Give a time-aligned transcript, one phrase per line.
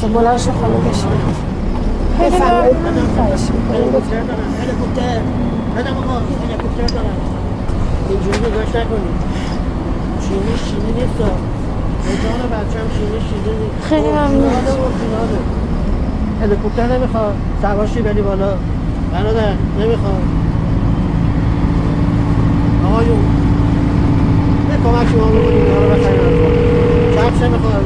[0.00, 1.10] بذار بلند شو خانم بشین
[2.20, 2.76] بفرمایید.
[3.16, 3.40] خواهش
[3.72, 5.20] هلیکوپتر دارم هلیکوپتر
[5.76, 7.16] بدم آقا هلیکوپتر دارم
[8.08, 9.16] اینجوری نگاش نکنید
[10.22, 14.52] چینی چینی نیست به جان بچم چینی چینی نیست خیلی ممنون.
[16.42, 18.52] هلیکوپتر نمی‌خواد سوارشی بری بالا.
[19.12, 20.22] برادر نمی‌خواد
[22.86, 23.24] آقایون
[24.70, 25.48] یه کمک شما بکنید.
[25.48, 27.84] اینا رو بخرید کفش نمی‌خواد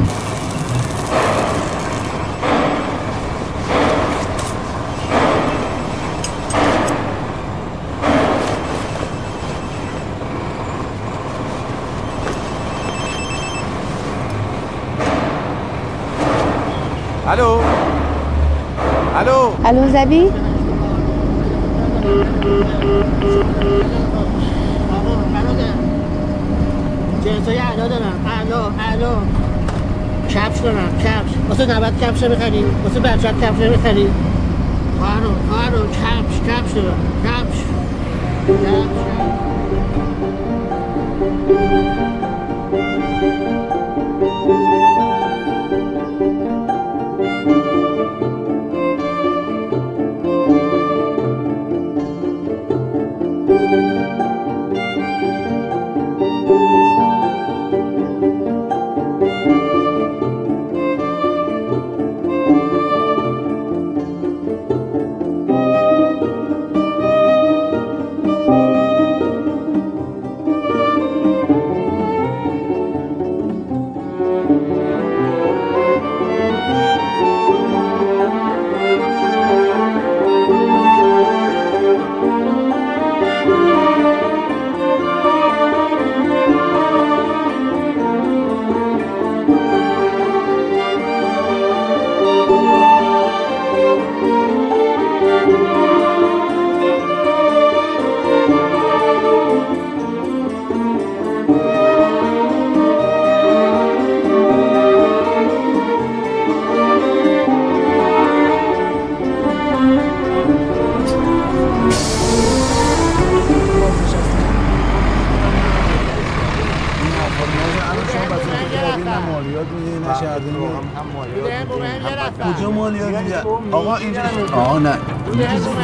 [19.17, 20.21] الو الو الو زبی؟
[24.91, 25.75] آقا برادر
[27.25, 28.27] جنسای اعلا دارم.
[28.27, 29.15] اعلا اعلا.
[30.29, 31.35] کفش دارم کفش.
[31.49, 34.07] واسه 90 کفش می‌خری واسه بچت کفش می‌خری
[34.99, 36.99] خواهرو خواهرو کفش کفش دارم.
[37.25, 37.59] کفش.
[38.49, 39.05] کفش.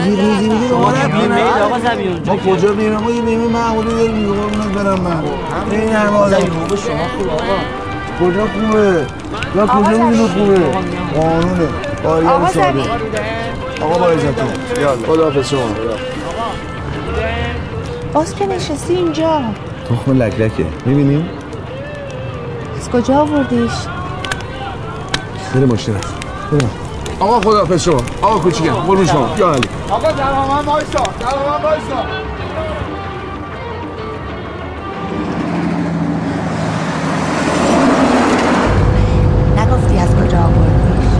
[0.04, 4.14] ریزی میدی به ما نبینه آقا زبیون ما کجا بیمه ما یه بیمه معمولی داریم
[4.14, 5.22] میگه قربونت برم من.
[5.70, 6.38] این همه آدم.
[6.38, 7.44] شما خوب آقا.
[8.20, 9.06] کجا خوبه؟
[9.56, 10.58] یا کجا می‌دونه خوبه.
[11.14, 12.28] قانونه.
[12.30, 12.82] آقا زبی
[13.82, 14.48] آقا با عزتون.
[15.06, 15.60] خدا شما.
[18.12, 19.40] باز که نشستی اینجا.
[19.90, 21.28] تخم لکلکه می‌بینیم
[22.80, 23.72] از کجا آوردیش؟
[25.54, 26.14] بره ماشین رفت
[26.52, 26.70] بریم.
[27.20, 28.02] آقا خدا شما.
[28.22, 29.28] آقا کوچیکم قربون شما.
[29.38, 29.68] یا علی.
[29.90, 32.04] آقا در من وایسا در من وایسا
[39.58, 41.12] نگفتی از کجا آوردیش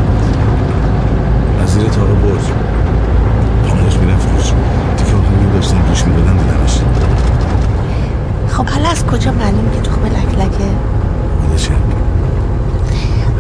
[1.63, 2.45] از زیر تارو برج
[3.69, 4.53] خانهش می‌رفت روش
[4.99, 6.79] دیگه آقا داشتن گوش می‌دادن دیدمش
[8.49, 10.65] خب حالا از کجا معلوم که تخم لکلکه
[11.43, 11.73] بوده چه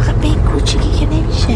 [0.00, 1.48] آخه به این کوچیکی که نمیشه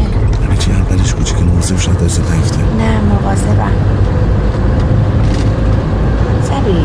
[0.47, 3.73] همه چی اولش کوچیک موسف شد دست نیفته نه مواظبم
[6.43, 6.85] زبی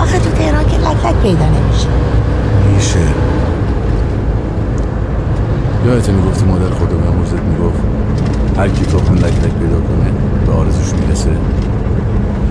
[0.00, 1.88] آخه تو تهران که لکلک پیدا نمیشه
[2.76, 2.98] میشه
[5.86, 7.80] یادت می‌گفتی مادر خدا بیامرزت می‌گفت
[8.56, 10.10] هر کی تخم لک لک پیدا کنه
[10.46, 11.30] به آرزوش می‌رسه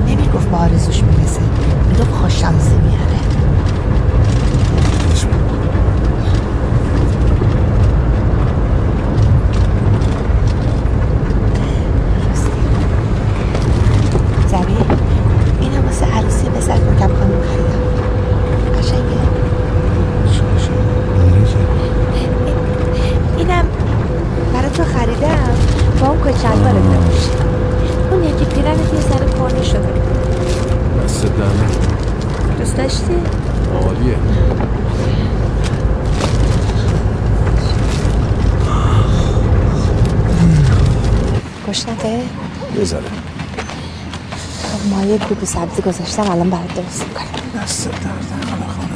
[0.07, 1.41] نمی‌گفت به آرزوش می‌رسه
[1.89, 3.19] می‌گفت خوششانسی میاره
[5.09, 5.29] ولش کن.
[14.47, 14.77] زبی
[15.61, 17.83] اینم واسه عروسی پسر کوکب خانم خریدم
[18.79, 19.19] قشنگه
[20.33, 20.71] چه باشه؟
[21.21, 21.57] آره که.
[23.37, 23.65] اینم
[24.53, 25.49] برای تو خریدم
[26.01, 27.29] با اون کچلوارت نباشی
[28.11, 29.89] اون یکی پیرنت یه ذره کهنه شده
[31.05, 32.57] دست در نکنه.
[32.59, 33.13] دوست داشتی؟
[33.73, 34.15] عالیه
[41.69, 42.19] گشنته؟
[42.77, 43.01] یه ذره
[44.79, 47.61] خب ما یه کوبی سبزی گذاشتم الان برات درست می‌کنم.
[47.63, 48.88] دست در نکنه.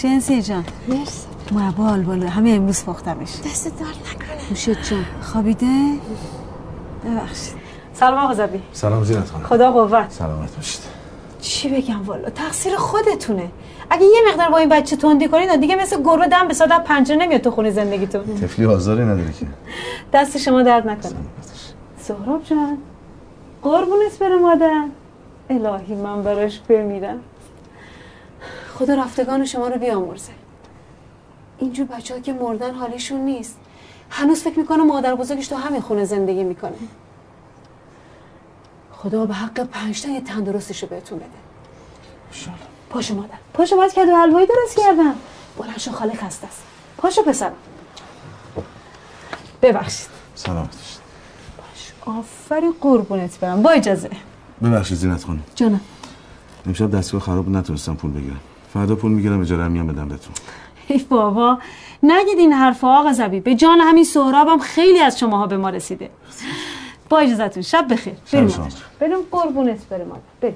[0.00, 0.64] نباشی انسی جان.
[0.88, 1.26] مرسی.
[1.52, 4.50] مربا بالا همه امروز پختمش دست دار نکنه.
[4.50, 5.04] نوشت جان.
[5.22, 5.66] خوابیده؟
[7.04, 7.54] ببخشید.
[7.92, 8.62] سلام آقا زبی.
[8.72, 9.44] سلام زینت خانم.
[9.44, 10.10] خدا قوت.
[10.10, 10.80] سلامت باشید.
[11.40, 13.48] چی بگم والا؟ تقصیر خودتونه.
[13.90, 17.16] اگه یه مقدار با این بچه تندی کنید دیگه مثل گربه دم به صدا پنجره
[17.16, 19.46] نمیاد تو خونه زندگیتون تفلی آزاری نداره که.
[20.12, 21.12] دست شما درد نکنه.
[21.98, 22.78] سهراب جان
[23.62, 24.84] قربونت بره مادر.
[25.50, 27.20] الهی من براش بمیرم.
[28.80, 30.32] خدا رفتگان شما رو بیامرزه.
[31.58, 33.58] اینجور بچه ها که مردن حالیشون نیست.
[34.10, 36.76] هنوز فکر می‌کنه مادر بزرگش تو همین خونه زندگی می‌کنه.
[38.92, 41.28] خدا به حق پنجتا یه تندرستش رو بهتون بده.
[42.90, 43.34] پاشو مادر.
[43.54, 45.14] پاشو باید کدو حلوایی درست کردم.
[45.58, 46.62] بلند شو خاله خسته است.
[46.96, 47.52] پاشو پسرم.
[49.62, 50.08] ببخشید.
[50.34, 51.00] سلامت باشید.
[52.06, 53.62] آفرین قربونت برم.
[53.62, 54.10] با اجازه.
[54.62, 55.42] ببخشید زینت خانم.
[55.54, 55.80] جانم.
[56.66, 58.40] امشب دستگاه خراب نتونستم پول بگیرم.
[58.72, 60.34] فردا پول می‌گیرم اجاره میام بدم بهتون
[60.88, 61.58] ای بابا
[62.02, 63.40] نگید این حرف آقا زبی.
[63.40, 66.10] به جان همین سهرابم خیلی از شماها به ما رسیده.
[67.08, 68.14] با اجازتون شب بخیر.
[68.32, 68.68] بریم.
[69.00, 70.06] بریم قربونت بریم.
[70.40, 70.54] بریم.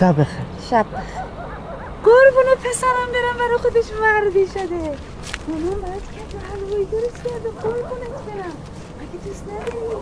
[0.00, 0.40] شب بخیر.
[0.70, 0.86] شب
[2.04, 4.98] قربون پسرم برم برای خودش مردی شده.
[5.48, 8.56] مامان باید کرد و حلوایی درست کرده قربونت برم.
[9.00, 9.96] اگه دوست نداری؟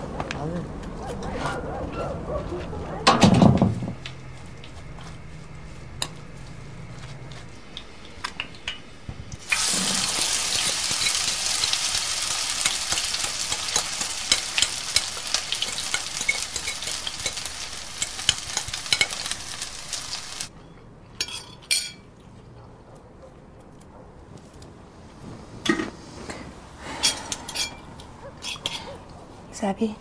[29.53, 29.97] زبی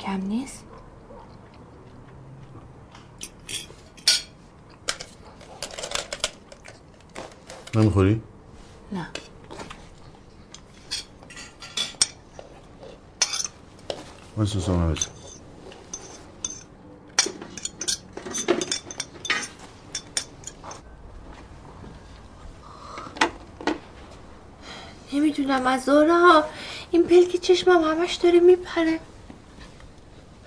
[0.00, 0.64] کم نیست
[7.74, 8.22] نمی‌خوری؟
[8.92, 9.08] نه
[14.36, 15.10] واسه سوسمه بزن
[25.12, 26.44] نمی‌دونم از ها
[26.90, 29.00] این پلک چشمم همش داره میپره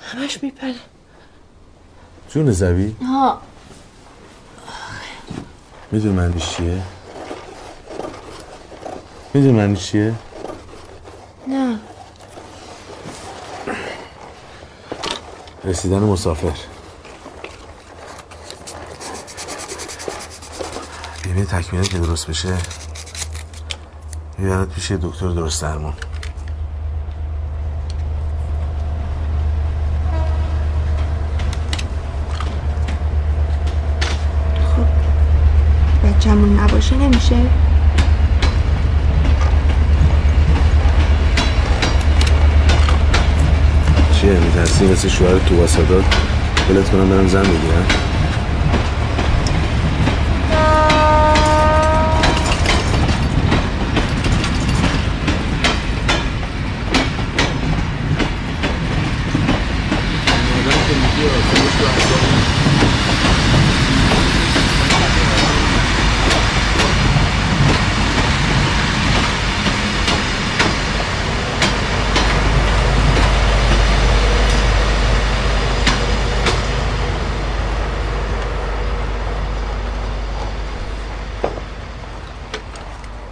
[0.01, 0.75] همش میپره
[2.29, 3.41] جون زبی ها
[5.91, 6.81] می‌دونی معنیش چیه؟
[9.33, 10.15] می‌دونی معنیش چیه؟
[11.47, 11.79] نه.
[15.63, 16.53] رسیدن مسافر.
[21.23, 22.57] بیمه تکمیلی که درست بشه
[24.37, 25.93] می‌برد پیش دکتر درست درمون
[36.03, 37.35] بچه‌مون نباشه نمیشه
[44.13, 46.03] چیه میترسی مثل شوهر تو واسداد
[46.69, 48.10] بلت کنم برم زن بگیرم.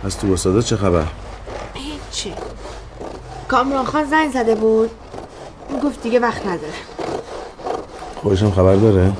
[0.04, 1.06] از تو چه خبر؟
[1.74, 2.34] هیچی.
[3.48, 4.90] کامران خان زنگ زده بود.
[5.84, 6.74] گفت دیگه وقت نداره.
[8.22, 9.14] خودشم خبر داره؟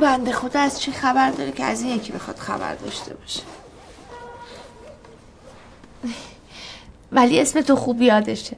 [0.00, 3.42] بنده خدا از چی خبر داره که از این یکی بخواد خبر داشته باشه؟
[7.12, 8.56] ولی اسم تو خوب یادشه.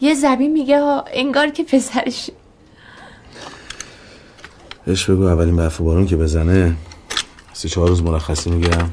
[0.00, 2.32] یه زبی میگه ها انگار که پسرشه
[4.84, 6.76] بهش بگو اولین برف و بارون که بزنه.
[7.52, 8.92] سه چهار روز مرخصی می‌گیرم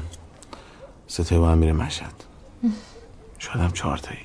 [1.08, 2.24] سه با هم میره مشهد.
[3.40, 4.20] شدم چهار تایی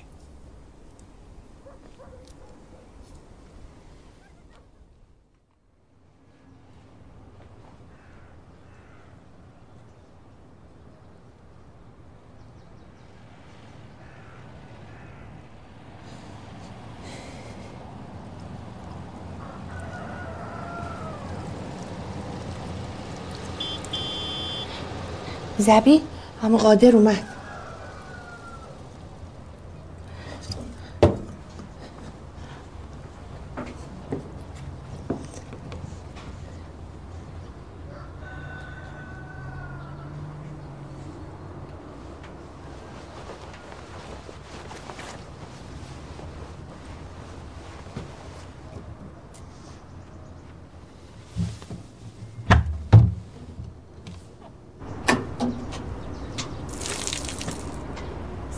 [25.58, 26.02] زبی؟
[26.44, 27.24] همون قادر اومد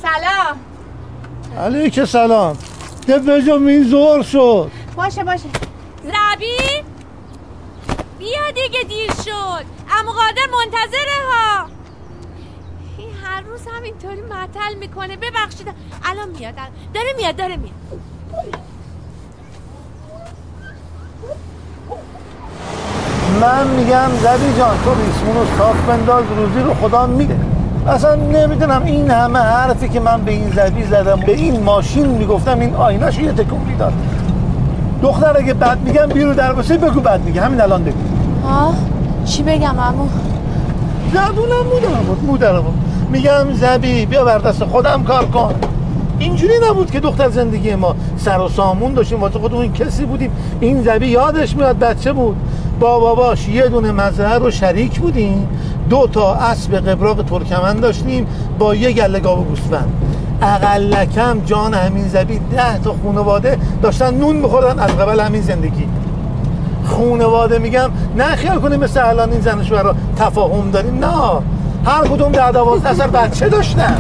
[0.01, 0.58] سلام
[1.98, 2.58] علیک سلام؟
[3.08, 4.72] ده بجام این زور شد.
[4.96, 5.50] باشه باشه.
[6.04, 6.84] زبی
[8.20, 9.66] بیا دیگه دیر شد.
[10.00, 11.66] امو قادر منتظره ها.
[12.98, 15.18] این هر روز همینطوری معطل می‌کنه.
[15.18, 15.68] ببخشید.
[16.06, 16.72] الان میاد الان.
[16.94, 17.74] داره میاد داره میاد.
[23.42, 27.45] من میگم زبی جان تو ریسمونو صاف بنداز روزی رو خدا میده.
[27.88, 32.60] اصلا نمی‌دونم این همه حرفی که من به این زبی زدم به این ماشین می‌گفتم
[32.60, 33.94] این آینه‌شو یه تکون می‌داد.
[35.01, 37.42] دختر اگه بد میگم بیرو در بسه بگو بد میگه.
[37.42, 37.98] همین الان بگو.
[38.50, 38.74] ها
[39.25, 40.08] چی بگم امو
[41.13, 42.44] زبونم مودرم بود بود
[43.12, 45.54] میگم زبی بیا بر دست خودم کار کن.
[46.20, 49.20] اینجوری نبود که دختر زندگی ما سر و سامون داشتیم.
[49.22, 50.32] واسه خودمون کسی بودیم.
[50.60, 52.36] این زبی یادش میاد بچه بود.
[52.80, 55.48] با باباش یه دونه مزرعه رو شریک بودیم.
[55.89, 58.27] دو تا اسب قبراق ترکمن داشتیم
[58.60, 59.92] با یه گله گاو گوسفند.
[60.42, 65.88] اقلکم جان همین زبی ده تا خانواده داشتن نون میخوردن از قبل همین زندگی.
[66.86, 69.62] خونواده میگم نه خیال کنیم مثل الان این زن
[70.18, 71.00] تفاهم داریم.
[71.00, 71.13] نه
[71.86, 73.98] هر کدوم در دوازده سر بچه داشتن.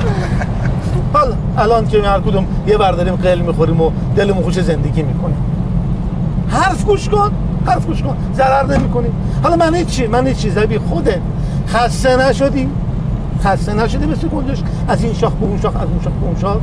[1.13, 5.37] حالا الان که هر کدوم یه برداریم قل می‌خوریم و دلمون خوش زندگی می‌کنیم
[6.49, 7.31] حرف گوش کن
[7.65, 8.17] حرف گوش کن.
[8.35, 9.11] ضرر نمی‌کنیم.
[9.43, 11.21] حالا من چی من چی زبی خوده
[11.67, 12.71] خسته نشدیم
[13.43, 14.57] خسته نشدی مثل گنجش
[14.87, 16.57] از این شاخ به اون شاخ از اون شاخ به اون شاخ.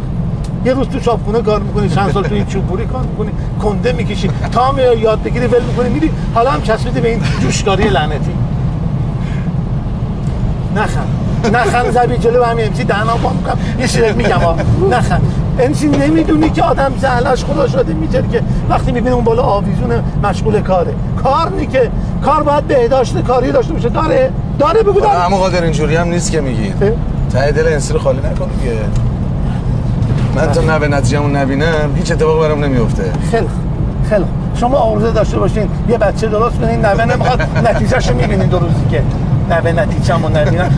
[0.65, 3.31] یه روز تو چاپخونه کار می‌کنی چند سال تو این چوبوری کار می‌کنی
[3.63, 4.31] کنده می‌کشی.
[4.53, 6.11] تا میای یاد بگیری ول می‌کنی میری.
[6.35, 8.33] حالا هم چسبیدی به این جوشکاری لعنتی.
[10.77, 11.09] نخند.
[11.55, 13.59] نخند زبی جلو همین امسی دهنا با می‌کنم.
[13.79, 14.57] یه چیزی میگم ها
[14.91, 15.23] نخند.
[15.61, 20.61] امسی نمی‌دونی که آدم زهلش خدا شده میتر که وقتی می‌بینه اون بالا آویزونه مشغول
[20.61, 20.95] کاره.
[21.23, 21.91] کار نی که
[22.25, 23.89] کار باید بهداشت کاری داشته باشه.
[23.89, 24.31] داره.
[24.59, 25.25] داره بگو داره.
[25.25, 26.75] اما قادر اینجوری هم نیست که میگید
[27.33, 28.77] ته دل انسی رو خالی نکن دیگه.
[30.37, 33.03] من تا نه به نتیجهمون نبینم هیچ اتفاق برام نمیفته.
[33.31, 33.49] خیلی.
[34.11, 34.25] خیلی.
[34.55, 38.85] شما آرزو داشته باشین یه بچه درست کنین نوه نمی‌خواد نتیجهش رو می‌بینین دو روزی
[38.91, 39.03] که.
[39.51, 40.71] نوه نتیجهمو نبینن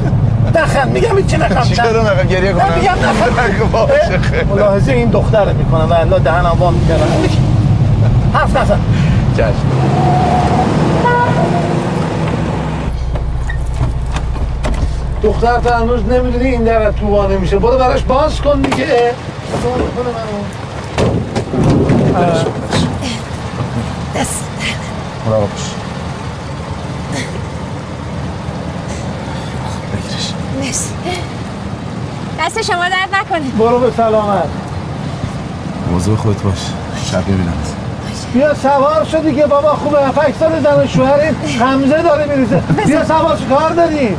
[0.55, 2.65] نخند میگم این چی نخند چرا نخند گریه کنم.
[2.81, 4.51] میگم نخند.
[4.51, 5.91] ملاحظه این دختره می‌کنم.
[5.91, 7.07] و الله دهنم وام می‌کردم
[8.35, 8.79] حرف نزن.
[9.37, 9.94] چشم.
[15.25, 19.13] دختر تا هنوز نمی‌دونی این در تو وا نمیشه برو براش باز کن دیگه.
[24.17, 24.45] دست
[25.27, 25.71] مراقب باش
[29.93, 30.91] بگیرش مرسی
[32.41, 33.51] دست شما درد نکنه.
[33.59, 34.49] برو به سلامت.
[35.93, 36.59] موضوع خودت باش.
[37.11, 37.75] شب میبینمت
[38.35, 39.75] بیا سوار شو دیگه بابا.
[39.75, 39.99] خوبه.
[40.07, 42.63] هفت سال زن و شوهرین حمزه داره میریزه.
[42.87, 43.55] بیا سوار شو.
[43.57, 44.17] کار داریم.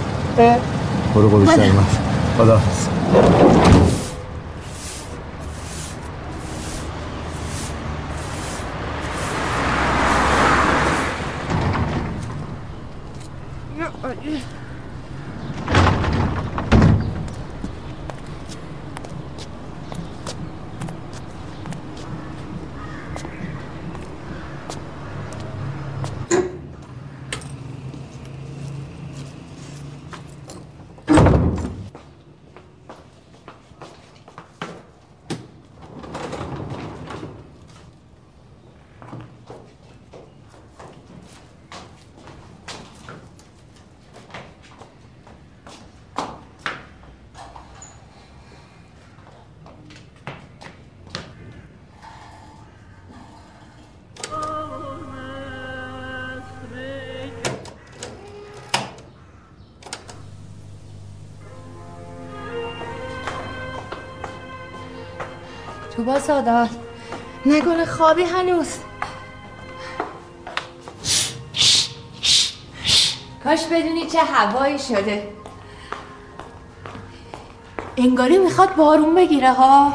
[1.15, 1.98] ボロボロしてあります。
[2.38, 2.74] おはようございま
[3.62, 3.64] す。
[65.95, 66.69] تو با سادات
[67.45, 68.77] نکنه خوابی هنوز.
[73.43, 75.33] کاش بدونی چه هوایی شده.
[77.97, 79.93] انگاری می‌خواد بارون بگیره ها.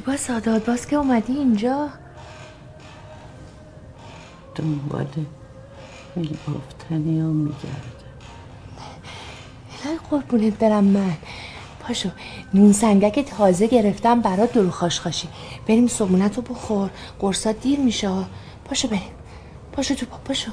[0.00, 1.88] با سادات باز که اومدی اینجا.
[4.54, 5.06] دنبال
[6.16, 7.94] این گفتنی ها میگرده
[9.84, 11.16] الهی قربونت برم من.
[11.80, 12.08] پاشو
[12.54, 15.28] نون سنگک تازه گرفتم برات درو خاشخاشی.
[15.68, 16.90] بریم صبونت رو بخور.
[17.18, 18.10] قرصات دیر میشه
[18.64, 19.02] پاشو بریم.
[19.72, 20.50] پاشو تو پا پاشو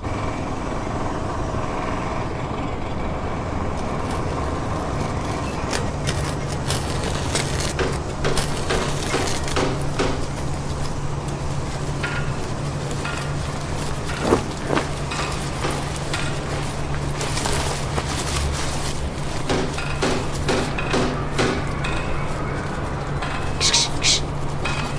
[23.60, 24.21] کش، کش، کش.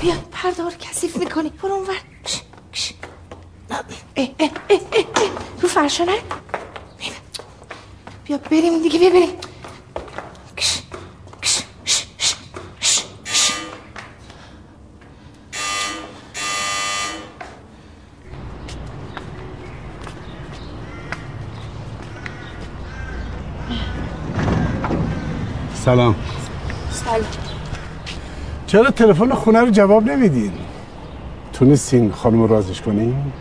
[0.00, 2.94] بیا پرده ها رو کثیف می‌کنی برو اونور کش، کش.
[3.70, 3.78] اه،
[4.16, 4.78] اه، اه، اه،
[5.16, 5.30] اه.
[5.62, 6.22] رو فرشا نره
[6.98, 7.12] بیا.
[8.24, 9.28] بیا بریم دیگه بیا بریم
[10.56, 10.82] ش.
[25.74, 26.14] سلام.
[26.90, 27.20] سلام.
[28.66, 30.52] چرا تلفن خونه رو جواب نمیدین؟
[31.52, 33.32] تونستین خانم رازش کنین؟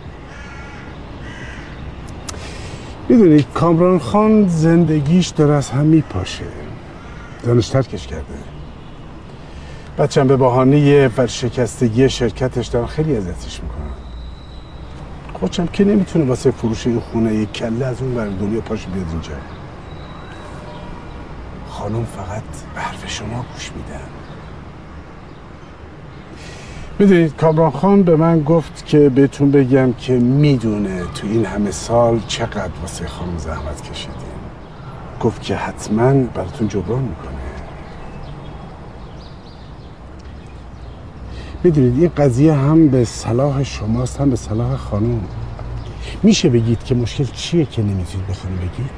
[3.12, 6.44] می‌دونی کامران خان زندگیش داره از هم میپاشه.
[7.42, 8.24] دانش ترکش کرده.
[9.98, 13.92] بچم به بهانه ورشکستگی شرکتش دارن خیلی اذیتش می‌کنن.
[15.32, 19.06] خودشم که نمی‌تونه واسه فروش این خونه یک کله از اون ور دنیا پاش بیاد
[19.10, 19.32] اینجا؟
[21.68, 22.42] خانم فقط
[22.74, 24.21] به حرف شما گوش میدن
[27.02, 32.20] می‌دونید کامران خان به من گفت که بهتون بگم که می‌دونه تو این همه سال
[32.26, 34.16] چقدر واسه خانم زحمت کشیدیم
[35.20, 37.32] گفت که حتما براتون جبران می‌کنه.
[41.64, 45.20] می‌دونید این قضیه هم به صلاح شماست هم به صلاح خانم.
[46.22, 48.90] میشه بگید که مشکل چیه که نمی‌تونید به خانم بگید؟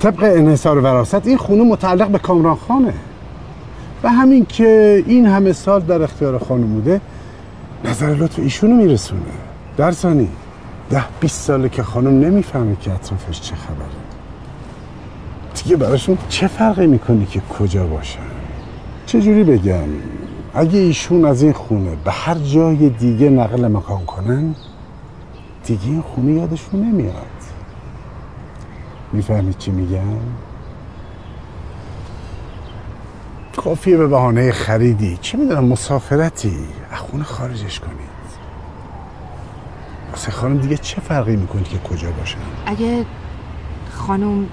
[0.00, 2.94] طبق انحصار وراثت این خونه متعلق به کامران خانه.
[4.02, 7.00] و همین که این همه سال در اختیار خانم بوده
[7.84, 9.20] نظر لطف ایشونو میرسونه.
[9.76, 10.28] در ثانی
[10.90, 13.88] ده بیست ساله که خانم نمی‌فهمه که اطرافش چه خبره.
[15.62, 18.20] دیگه براشون چه فرقی می‌کنه که کجا باشن؟
[19.06, 19.88] چجوری بگم؟
[20.54, 24.54] اگه ایشون از این خونه به هر جای دیگه نقل مکان کنن
[25.64, 27.14] دیگه این خونه یادشون نمیاد.
[29.12, 30.18] می‌فهمید چی میگم؟
[33.58, 35.18] کافیه به بهانه خریدی.
[35.20, 36.56] چه می‌دونم مسافرتی.
[36.92, 38.18] از خونه خارجش کنید.
[40.10, 43.04] واسه خانم دیگه چه فرقی می‌کنه که کجا باشن اگه
[43.90, 44.46] خانم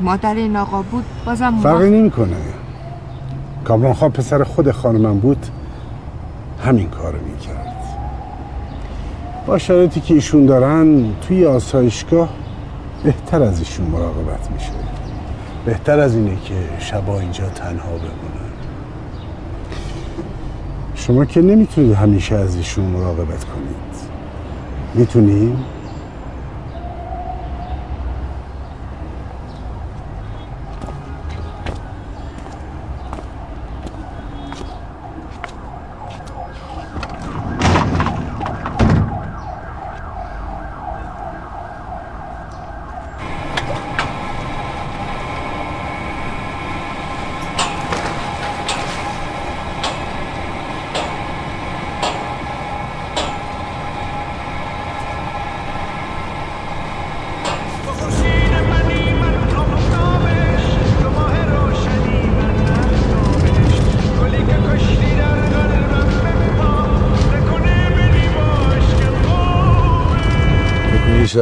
[0.00, 2.36] مادر این آقا بود بازم فرقی نمی‌کنه.
[3.64, 5.46] کامران خان پسر خود خانمم بود.
[6.64, 7.84] همین کارو می‌کرد.
[9.46, 12.28] با شرایطی که ایشون دارن توی آسایشگاه
[13.04, 14.70] بهتر از ایشون مراقبت میشه.
[15.64, 18.52] بهتر از اینه که شبا اینجا تنها بمونن
[20.94, 23.94] شما که نمی‌تونید همیشه از ایشون مراقبت کنید
[24.94, 25.73] می‌تونید؟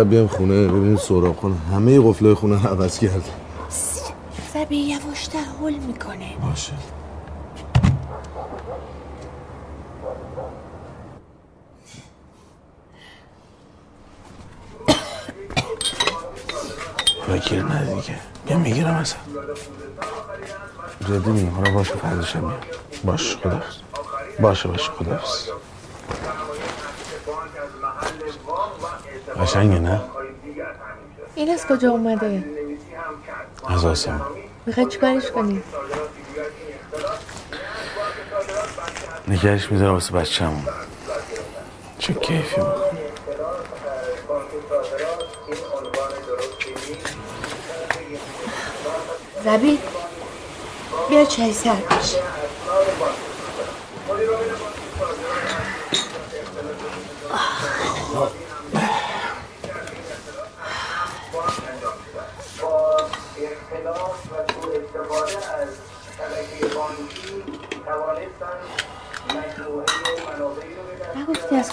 [0.03, 3.31] شب بیام خونه ببینیم سهراب خان همه قفلای خونه رو عوض کرده
[4.55, 6.35] زبی یواشتر هل می‌کنه.
[6.43, 6.73] باشه.
[17.29, 18.19] بگیر نه دیگه.
[18.47, 19.19] بیا می‌گیرم اصلا
[21.09, 22.55] جدی میگم حالا باشه فردشم میام.
[23.05, 23.75] باش خدافز
[24.41, 25.49] باشه باشه خدافز
[29.43, 30.01] قشنگه نه؟
[31.35, 32.45] این از کجا اومده؟
[33.69, 34.21] از آسمان
[34.67, 35.63] می‌خوای چیکارش کنی؟
[39.29, 40.67] نگرش میدارم واسه بچه‌مون.
[41.99, 42.99] چه کیفی بکنم
[49.45, 49.79] زبی
[51.09, 52.19] بیا چای سر بشه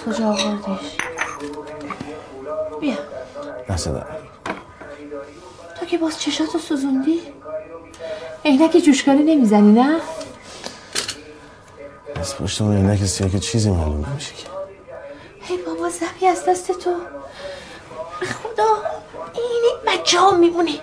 [0.10, 0.98] کجا آوردیش؟
[2.82, 2.96] بیا.
[3.86, 4.18] دارم
[5.80, 7.22] تو که باز چشاتو سوزوندی؟
[8.46, 10.02] عینک جوشکاری نمی‌زنی نه؟
[12.16, 14.48] از پشت اون عینک سیاه که چیزی معلوم نمیشه که.
[15.42, 16.96] هی بابا زبی از دست تو.
[18.20, 18.84] به خدا
[19.34, 20.82] این بچه ها میمونی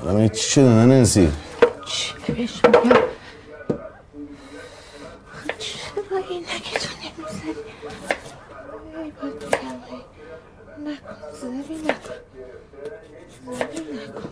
[0.00, 1.32] حالا من چی شده نه ننسی
[1.86, 2.80] چی بهش میگم
[5.58, 7.54] چرا عینکتو نمی‌زنی
[9.04, 10.04] ای باید بگم هی.
[10.86, 12.14] نکن زبی نکن
[13.58, 14.28] زبی نکن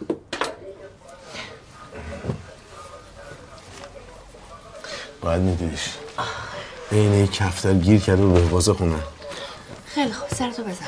[5.20, 5.88] باید میدیدیش
[7.58, 8.98] کفتر گیر کرده و به باز خونه.
[9.86, 10.86] خیلی خوب سرتو بزن.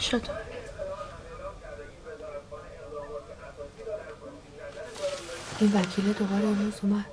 [0.00, 0.22] چی شد.
[5.60, 7.04] این وکیل دوباره امروز اومد.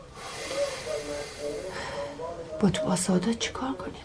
[2.60, 4.04] با تو با سعادت چی کار کنیم؟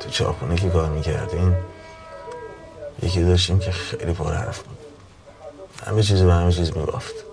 [0.00, 1.56] تو چاپونه که کار می‌کردیم
[3.02, 4.78] یکی داشتیم که خیلی پر حرف بود.
[5.86, 7.25] همه چیز به همه چیز می‌گفت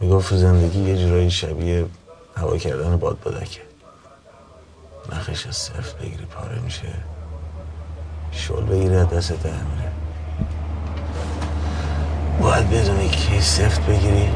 [0.00, 1.86] می‌گفت زندگی یه جورایی شبیه
[2.36, 3.60] هوا کردن باد بادکه
[5.12, 6.88] نخش از صرف بگیری پاره میشه.
[8.32, 9.92] شل بگیری از دست در میره.
[12.40, 14.28] باید بدونی کی سفت بگیری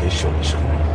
[0.00, 0.89] کی شلش کنی.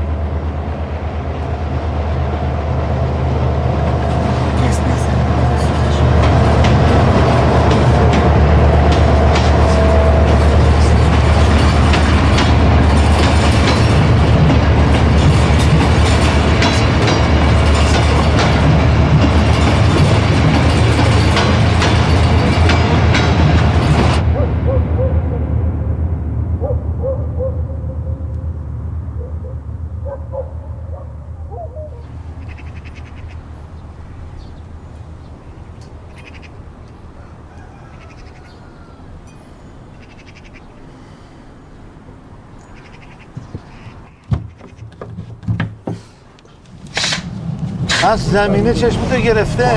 [48.06, 49.68] از زمینه چشمتو گرفته.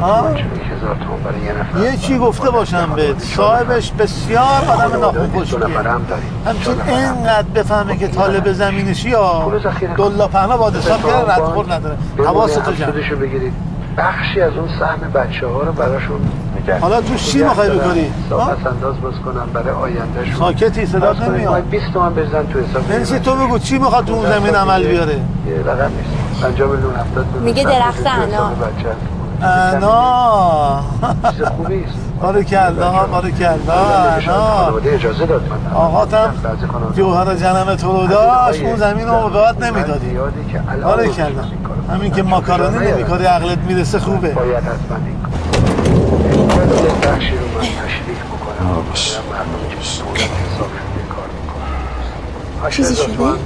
[0.00, 0.30] ها؟
[1.82, 5.58] یه چی گفته باشم بهت؟ صاحبش بسیار آدم ناخون خوشیه
[6.46, 9.52] همچون اینقدر بفهمه که طالب زمینشی یا
[9.96, 11.96] دلا پهنا باد حساب کرده ردخور نداره.
[12.18, 12.92] حواستو جمع.
[13.98, 16.20] بخشی از اون سهم بچه ها رو براشون
[16.80, 21.50] حالا توش چی می‌خوای بکنی؟ پس انداز باز کنم برای آیندهشون ساکتی کنید نمیاد.
[21.50, 23.18] باید 20 تومن بزن تو حساب.
[23.18, 25.12] تو بگو چی می‌خواد تو اون زمین عمل بیاره.
[25.12, 25.20] یه
[25.66, 26.11] رقم نیست.
[26.42, 28.52] 50 میلیون 70 میلیون میگه درخت انار.
[29.42, 30.84] انا
[31.30, 35.58] چیز خوبی است بارکالله بارکالله انا خانواده اجازه داد من.
[36.42, 40.10] بعضی خانواده جوهر جنم تو رو داشت اون زمین رو بعد نمی‌دادی.
[40.84, 44.30] بارکالله این کارو همین که ماکارونی نمیکاری عقلت می‌رسه خوبه.
[44.30, 45.32] باید حتما این کار
[46.60, 46.76] رو
[49.30, 50.02] من بکنم.
[52.60, 53.38] کار چیزی شده؟ الان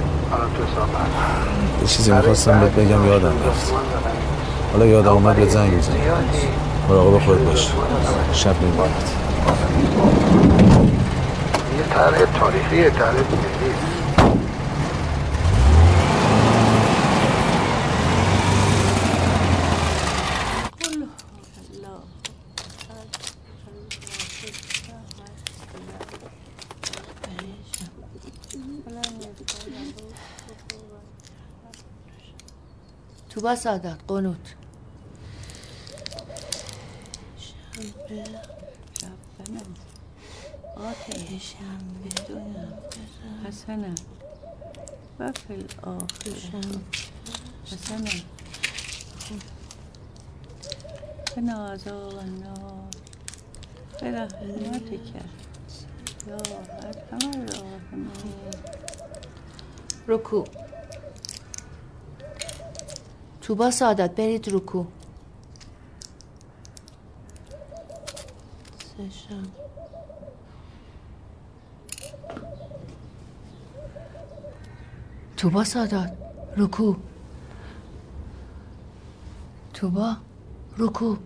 [0.57, 1.56] تو حساب مردم
[1.87, 3.73] یه چیزی می‌خواستم بهت بگم یادم رفت.
[4.73, 5.95] حالا یادم اومد به زنگ می‌زنم
[6.89, 7.71] مراقب خودت باش.
[8.33, 9.11] شب میبارد
[11.77, 12.89] یه طرح تاریخی
[33.47, 34.55] با سادات قنوت.
[45.19, 46.31] و فی الآخر
[47.65, 48.09] حسنا
[51.35, 52.87] قنا عذاب النار
[54.01, 55.07] برحمتك
[56.27, 56.37] یا
[56.83, 58.37] ارحم الراحمین
[63.47, 64.85] تو با سادات برید رکو
[68.79, 69.43] سشم
[75.37, 76.11] تو با سادات
[76.57, 76.95] رکو
[79.73, 80.17] توبا
[80.77, 81.17] رکو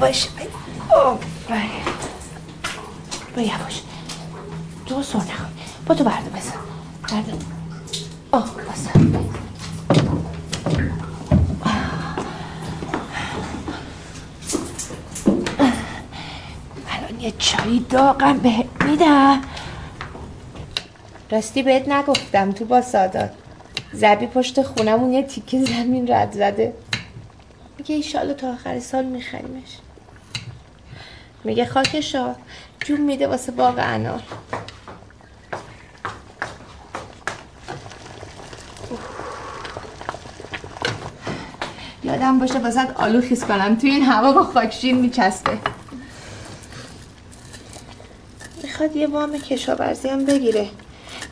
[0.00, 0.28] باش
[0.88, 1.70] آفرین
[3.36, 3.82] با یواش
[4.86, 5.52] تو سر نکن
[5.86, 6.52] با تو برده بزن
[7.02, 7.32] برده
[8.30, 9.14] آه بزن
[16.88, 19.42] الان یه چایی داغم بهت میدم
[21.36, 23.30] راستی بهت نگفتم تو با سادات.
[23.92, 26.74] زبی پشت خونمون یه تیکه زمین رد زده.
[27.78, 29.78] میگه ایشالا تا آخر سال میخریمش.
[31.44, 32.34] میگه خاکشا
[32.84, 34.22] جون میده واسه باغ انار.
[42.04, 43.76] یادم باشه واسه آلو خیس کنم.
[43.76, 45.58] توی این هوا با خاکشین میچسبه.
[48.62, 50.68] می‌خواد یه وام کشاورزی هم بگیره.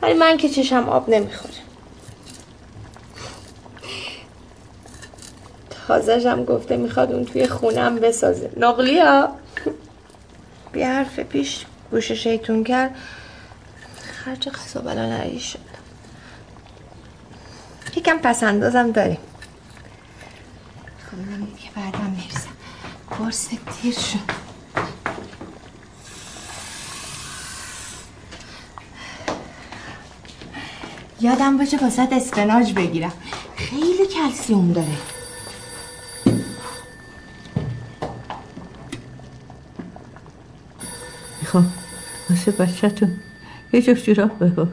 [0.05, 1.55] ولی من که چشم آب نمی‌خوره.
[5.87, 8.51] تازهش هم گفته می‌خواد اون توی خونم بسازه.
[8.57, 9.29] نقلی ها
[10.73, 12.95] بی حرف پیش گوش شیطون کرد.
[14.25, 15.59] خرج قصا بلا نریش شد.
[17.97, 19.19] یکم پس اندازم داریم.
[21.11, 21.17] خب
[21.57, 22.51] دیگه بعدم می‌رسم
[23.11, 23.49] قرص
[23.83, 24.44] دیر شد.
[31.25, 33.13] یادم باشه واسه اسفناج بگیرم.
[33.57, 34.97] خیلی کلسیوم داره.
[41.41, 41.73] می‌خوام
[42.31, 43.17] واسه بچهتون
[43.73, 44.69] یه جفت جوراب بباف.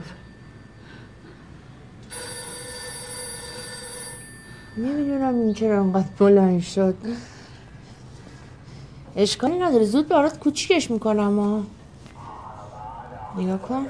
[4.78, 6.96] نمی‌دونم این چرا انقدر بلند شد.
[9.16, 9.86] اشکالی نداره.
[9.86, 11.64] زود برات کوچیکش می‌کنم ها
[13.38, 13.88] نگاه کن.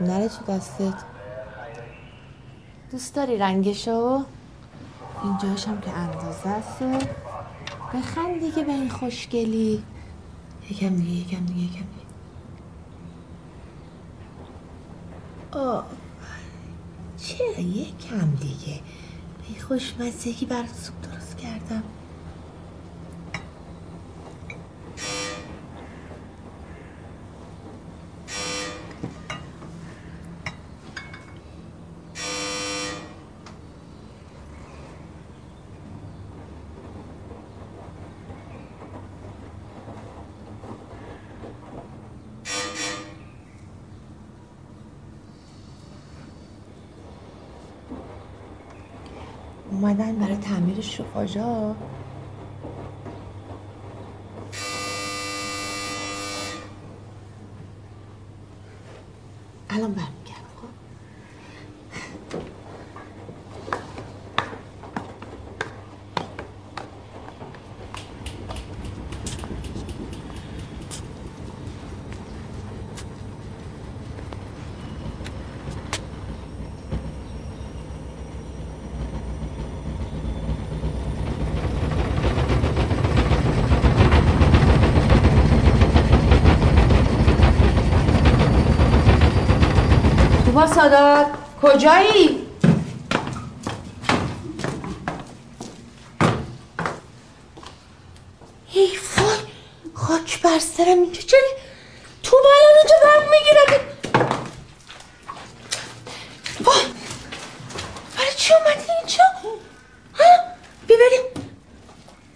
[0.00, 1.17] نره تو دستت.
[2.92, 4.24] دوست داری رنگشو؟
[5.24, 6.82] اینجاش هم که اندازه است.
[7.94, 9.82] بخند دیگه به این خوشگلی.
[10.70, 12.08] یکم دیگه یکم دیگه یکم دیگه.
[15.52, 15.86] آه
[17.16, 18.80] چرا یکم دیگه؟
[19.38, 21.82] به خوشمزگی برات سوپ درست کردم
[49.70, 51.74] اومدن برای تعمیر شوفاژا
[59.70, 60.68] الان برمیگردم خب
[90.52, 91.26] با سادات
[91.62, 92.46] کجایی؟
[98.72, 99.38] ای وای
[99.94, 101.40] خاک بر سرم اینجا چرا
[102.22, 103.80] تو الان اینجا برم می‌گیره
[106.60, 106.84] وای
[108.16, 109.24] برای چی اومدی اینجا؟
[110.18, 110.24] ها؟
[110.88, 111.22] ببریم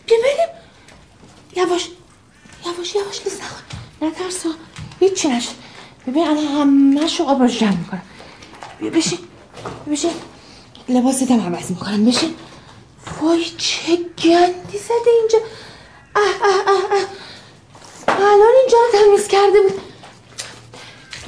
[0.08, 0.48] ببریم
[1.56, 1.88] یواش
[2.66, 3.62] یواش یواش نیست نخواه
[4.02, 4.48] نترسا
[5.00, 5.54] هیچی نشد
[6.06, 8.02] ببین الان همه شو آب رو جمع می‌کنم
[8.82, 9.18] بیا بشین
[9.84, 10.10] بیا بشین
[11.32, 12.04] هم عوض می‌کنم.
[12.04, 12.34] بشین
[13.20, 15.38] وای چه گندی زده اینجا.
[16.16, 17.06] اه اه اه اه.
[18.08, 19.80] الان اینجا رو تمیز کرده بود.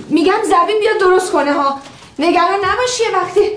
[0.09, 1.81] میگم زبین بیا درست کنه ها.
[2.19, 3.51] نگران نباشی یه وقتی.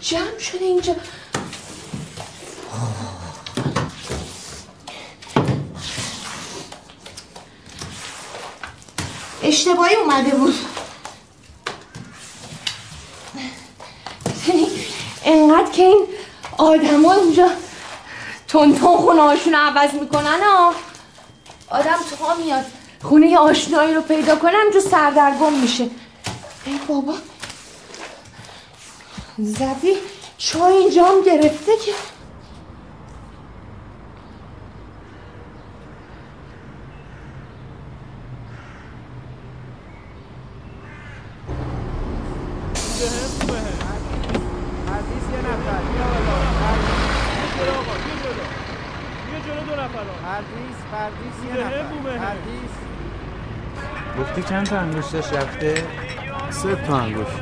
[0.00, 0.94] جمع شده اینجا؟
[9.52, 10.54] اشتباهی اومده بود.
[14.48, 14.66] یعنی
[15.24, 16.06] انقدر که این
[16.58, 17.48] آدم ها اونجا
[18.48, 20.74] تون تون خونه هاشون عوض می‌کنن ها
[21.70, 22.64] آدم تا میاد
[23.02, 25.84] خونه آشنایی رو پیدا کنه همجور سردرگم میشه.
[26.64, 27.14] ای بابا.
[29.38, 29.94] زبی
[30.38, 31.92] چای اینجا هم گرفته که
[44.92, 46.50] حدیث یه نفر بیا بالا
[47.64, 48.44] بیا آقا بیا جلو
[49.26, 52.72] بیا جلو دو نفر حدیث حدیث یه نفر حدیث
[54.20, 55.74] گفتی چند تا انگشتش رفته؟
[56.50, 57.38] سه تا انگشت.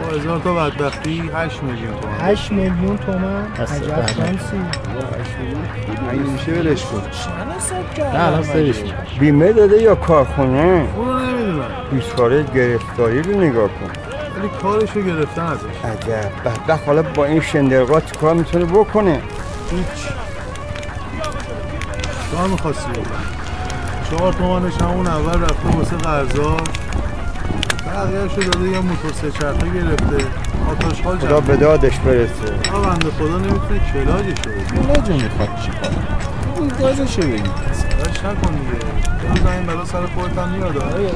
[0.00, 2.20] با هزار تا بدبختی 8 میلیون تومن.
[2.20, 4.60] 8 میلیون تومن؟ عجب شانسی.
[6.10, 7.02] اگه میشه ولش کن؟
[7.98, 8.76] نه الان سرش
[9.20, 13.90] بیمه داده یا کارخونه؟ اونو نمی‌دونم بیچاره گرفتاری رو نگاه کن.
[14.38, 16.30] ولی کارشو گرفتن ازش عجب.
[16.44, 19.20] بدبخت حالا با این شندرگاه کار می‌تونه بکنه؟
[19.70, 20.08] هیچ.
[22.36, 23.43] کار می‌خواستی بکن
[24.10, 26.56] چهار تومنش همون اول رفته واسه قرضا
[27.86, 30.26] بقیهشو داده یه موتور سه چرخه گرفته
[30.70, 35.70] آتاش حال خدا به دادش برسه آقا بنده خدا نمی‌تونه کلاجشو بگیره کلاجو می‌خواد چی
[35.70, 35.90] کار
[36.56, 37.42] اون گازشو بگیر
[38.04, 38.84] داشت نکن دیگه
[39.26, 41.10] اون زمین بلا سر خودت هم میاد آره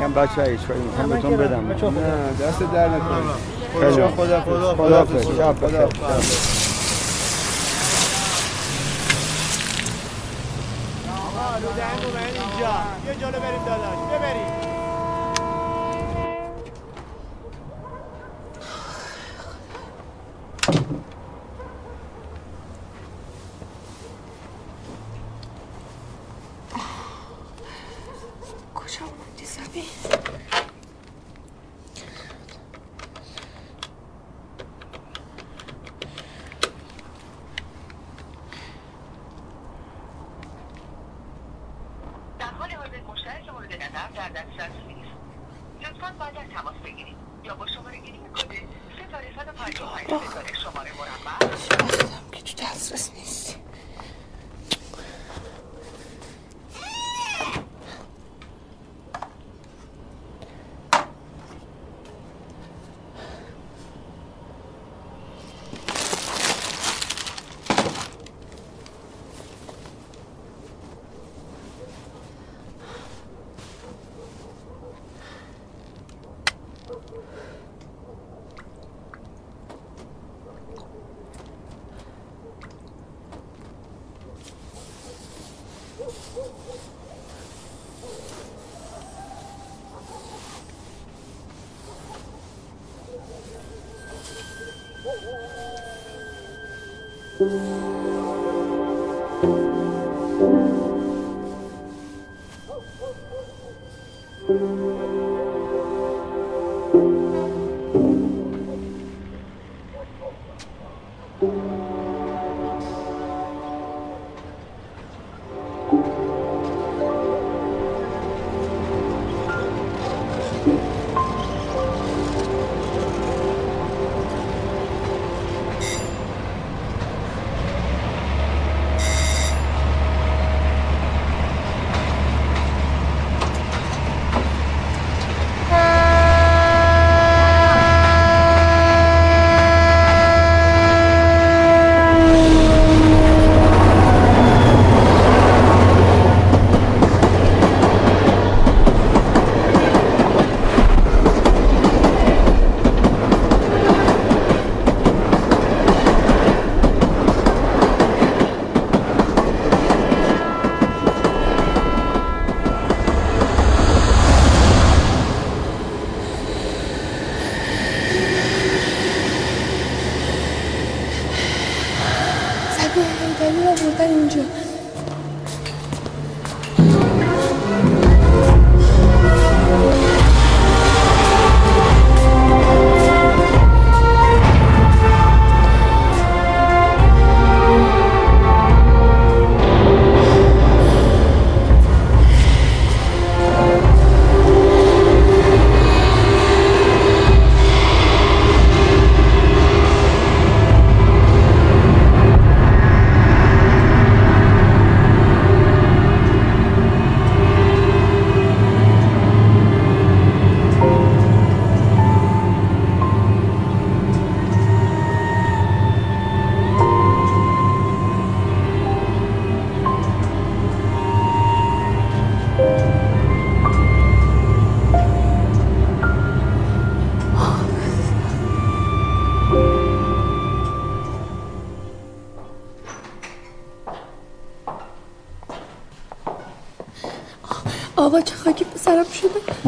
[0.00, 1.68] میگم بچه هیچ کاری می‌کنم بهتون بدم.
[1.68, 1.76] نه
[2.46, 3.32] دست در نکنه
[3.80, 5.04] خیلی خدا خدا خدا
[5.54, 5.88] خدا
[11.76, 12.74] دهن اومد اینجا.
[13.06, 13.98] یه جلو بریم داداش.
[14.12, 14.69] ببریم.
[43.70, 45.10] مورد نظر در دسترس نیست.
[45.80, 47.16] لطفا بعد از تماس بگیرید.
[47.44, 48.52] یا با شماره گیری کد
[49.08, 51.56] ستاره 155 ستاره شماره مربع.
[52.32, 53.69] که تو دسترس نیستی.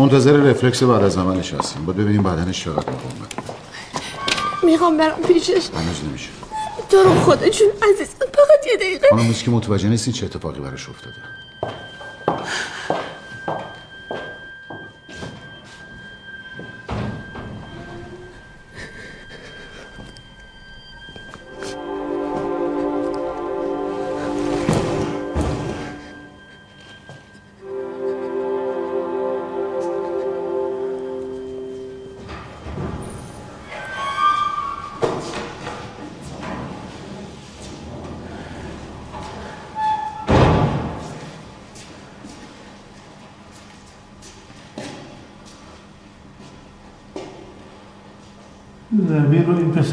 [0.02, 3.32] منتظر رفلکس بعد از عملش هستیم باید ببینیم بدنش چقدر مقاومت
[4.62, 5.50] می‌خوام برم پیشش.
[5.50, 6.28] هنوز نمیشه.
[6.90, 9.06] تو رو خدا جون عزیزم فقط یه دقیقه.
[9.10, 11.16] خانم که متوجه نیستین چه اتفاقی براش افتاده.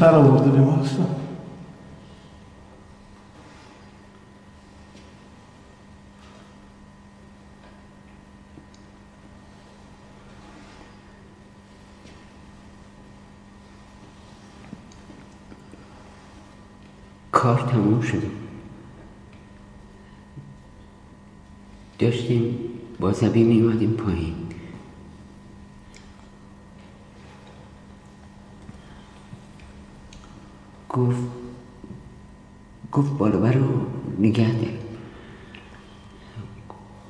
[0.00, 1.06] پسر آورده بیمارستان
[17.32, 18.30] کار تموم شده
[21.98, 22.58] داشتیم
[23.00, 24.34] با زبی میومدیم پایین
[30.90, 31.22] گفت
[32.92, 33.66] گفت بالابر رو
[34.30, 34.72] نگه دار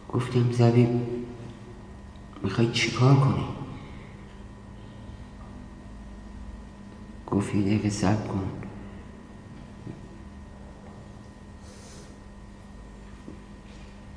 [0.08, 0.88] گفتم زبی
[2.42, 3.44] می‌خوای چیکار کنی؟
[7.26, 8.50] گفت یه دقیقه صبر کن.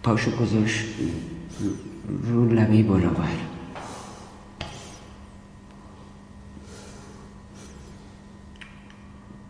[0.03, 0.85] پاشو گذاشت
[2.23, 3.37] رو لبه بالابر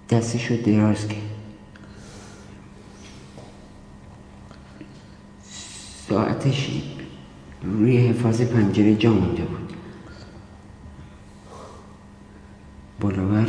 [0.09, 1.42] دستشو دراز کرد.
[6.43, 6.71] ساعتش
[7.63, 9.73] روی حفاظ پنجره جا مونده بود.
[12.99, 13.47] بالابر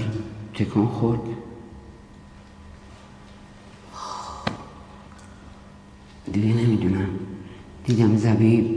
[0.54, 1.20] تکان خورد.
[6.32, 7.08] دیگه نمی‌دونم.
[7.84, 8.73] دیدم زبیب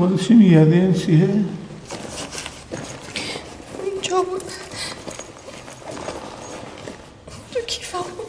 [0.00, 1.28] دنبال چی میگردی؟ این چیه؟
[3.84, 4.42] اینجا بود.
[7.52, 8.26] تو کیفم بود.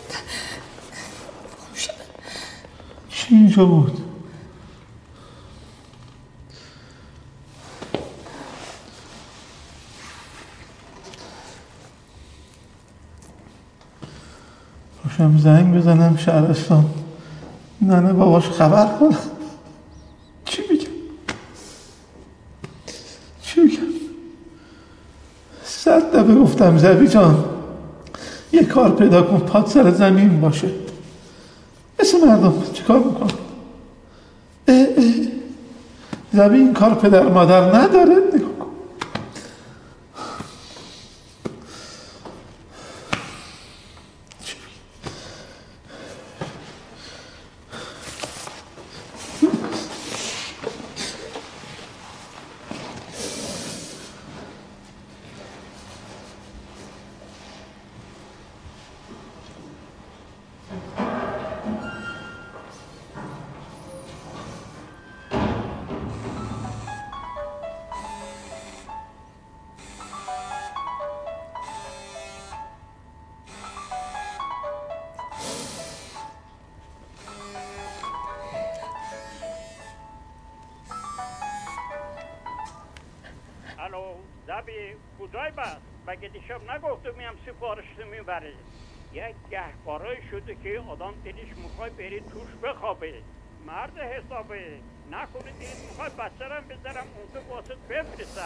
[3.09, 4.01] چی اینجا بود؟
[15.03, 16.85] باشم زنگ بزنم شهرستان.
[17.81, 19.17] ننه باباش خبر کنم
[20.45, 20.91] چی میگم
[23.41, 23.81] چی میگم
[25.63, 27.43] صد دفعه گفتم زبی جان
[28.53, 30.67] یه کار پیدا کن پاد سر زمین باشه.
[31.99, 33.27] مثل مردم چیکار می‌کنم
[34.67, 35.03] اه اه.
[36.33, 38.15] زبی این کار پدر مادر نداره.
[88.21, 88.53] می‌بره.
[89.13, 93.13] یک گهبارای شده که آدم دلش می‌خوای بری توش بخوابه.
[93.67, 94.79] مرد حسابه.
[95.11, 98.41] نکنه این می‌خوای بچه رم بذارم اونجا واسه بفرسه.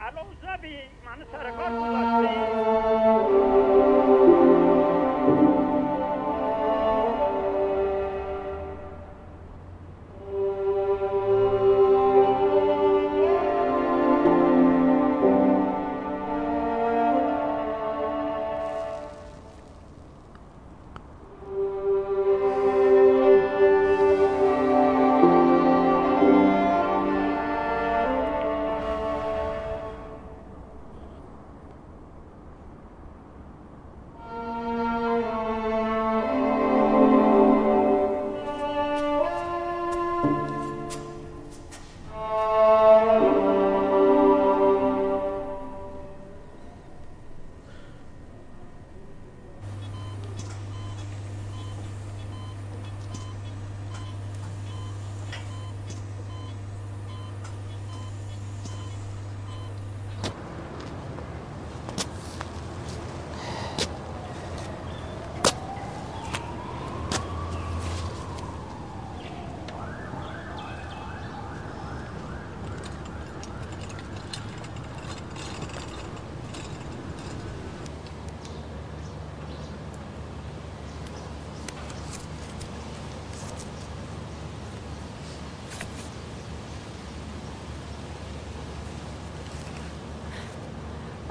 [0.00, 3.35] الان زبی من سرکار گذاشته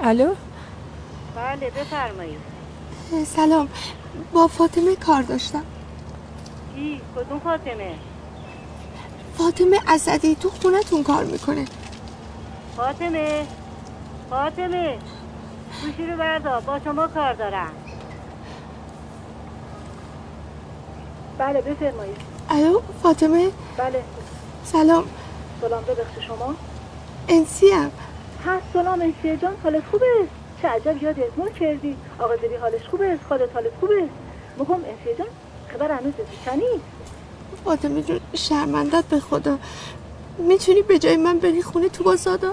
[0.06, 0.34] الو؟
[1.36, 2.38] بله بفرمایید.
[3.36, 3.68] سلام.
[4.32, 5.62] با فاطمه کار داشتم.
[6.74, 7.94] کی؟ کدوم فاطمه؟
[9.38, 11.64] فاطمه اسدی تو خونتون کار می‌کنه.
[12.76, 13.46] فاطمه
[14.30, 14.98] فاطمه.
[15.82, 17.70] گوشی رو بردار با شما کار دارم.
[21.38, 22.16] بله بفرمایید.
[22.50, 24.02] الو فاطمه؟ بله.
[24.64, 25.04] سلام.
[25.60, 26.54] سلام ببخش شما؟
[27.28, 27.90] انسی هم
[28.46, 30.06] ها سلام انسیه جان حالت خوبه؟
[30.62, 34.08] چه عجب یاد ازمون کردی؟ آقا زبی حالش خوبه؟ خالت حالت خوبه؟
[34.58, 35.26] مگم انسیه جان
[35.68, 36.62] خبر هنوز چنی
[37.64, 39.58] فاطمه جون شرمندت به خدا.
[40.38, 42.52] می‌تونی به جای من بری خونه تو بازادا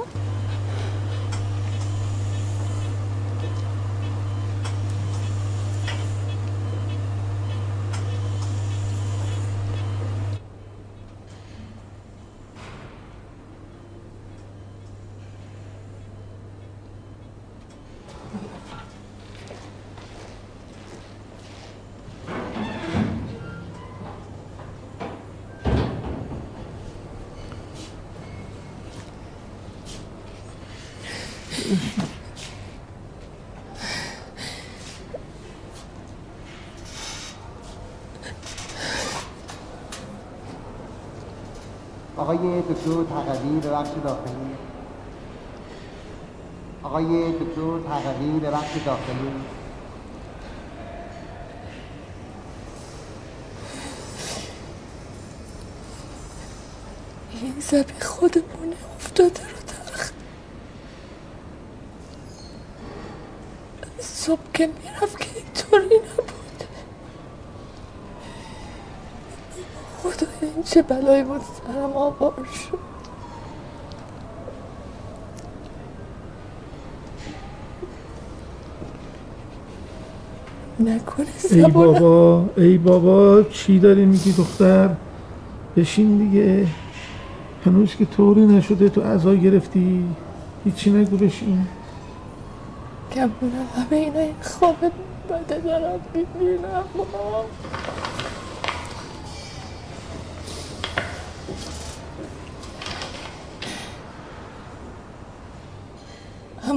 [42.43, 44.55] آقای دکتر تقوی به بخش داخلی.
[46.83, 49.31] آقای دکتر تقوی به بخش داخلی.
[57.41, 60.13] این زبی خودمونه افتاده رو تخت
[63.99, 66.63] صبح که می‌رفت که اینطوری نبود.
[70.03, 72.79] خدا این چه بلایی بود سرم آوار شد.
[80.79, 84.89] نکنه ای بابا ای بابا چی داری میگی دختر؟
[85.77, 86.67] بشین دیگه.
[87.65, 90.05] هنوز که طوری نشده تو عزا گرفتی.
[90.65, 91.67] هیچی نگو بشین.
[93.15, 94.75] گمونم همه اینا این خواب
[95.29, 96.83] بده دارم می‌بینم.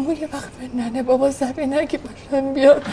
[0.06, 2.86] اما یه وقت به ننه بابا زبی نگی باشن بیاد.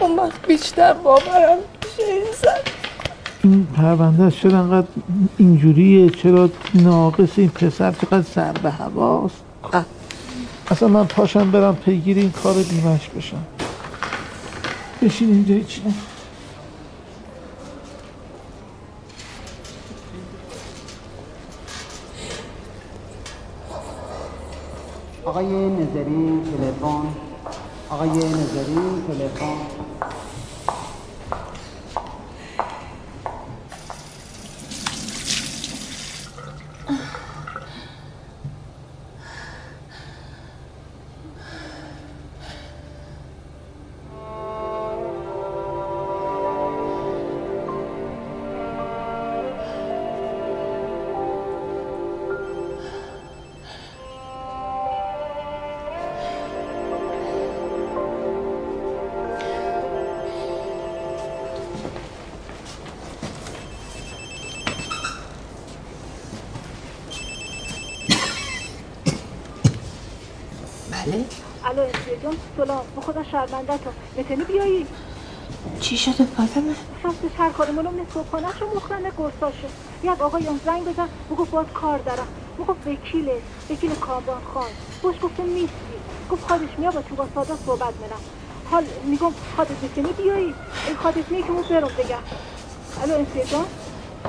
[0.00, 2.72] اون وقت بیشتر باورم میشه این زن.
[3.44, 4.86] این پرونده چرا انقدر
[5.38, 9.42] اینجوریه؟ چرا ناقص این پسر چقدر سر به هواست.
[10.70, 13.44] اصلا من پاشم برم پیگیر این کار بیمش بشم.
[15.02, 15.82] بشین اینجا هیچی
[25.36, 27.06] آقای نظری تلفن.
[27.90, 30.25] آقای نظری تلفن.
[73.36, 74.86] شرمنده تو می‌تونی بیایی.
[75.80, 76.74] چی شده فاطمه؟
[77.04, 79.68] راستش هر کاری مولم نه صبحانه شو مخرنه گرساشو
[80.02, 82.28] یک آقایان زنگ بزن بگو باز کار دارم.
[82.58, 84.70] بگو وکیله وکیل کامران خان.
[85.02, 85.96] باش گفتم نیستی.
[86.28, 88.20] گفت خودش میاد با تو با ساده صحبت منم
[88.64, 90.54] حال میگم خودت می‌تونی بیایی.
[90.86, 92.18] این خودت نیه که مو برم دیگه.
[93.02, 93.66] الو انسیه جان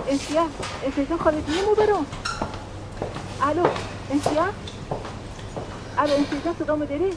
[0.08, 0.42] انسیه
[0.84, 2.08] انسیه جان خودت نیه مو برم
[3.42, 3.68] الو
[4.10, 4.46] انسیه
[5.98, 7.12] الو انسیه جان صدامو داری؟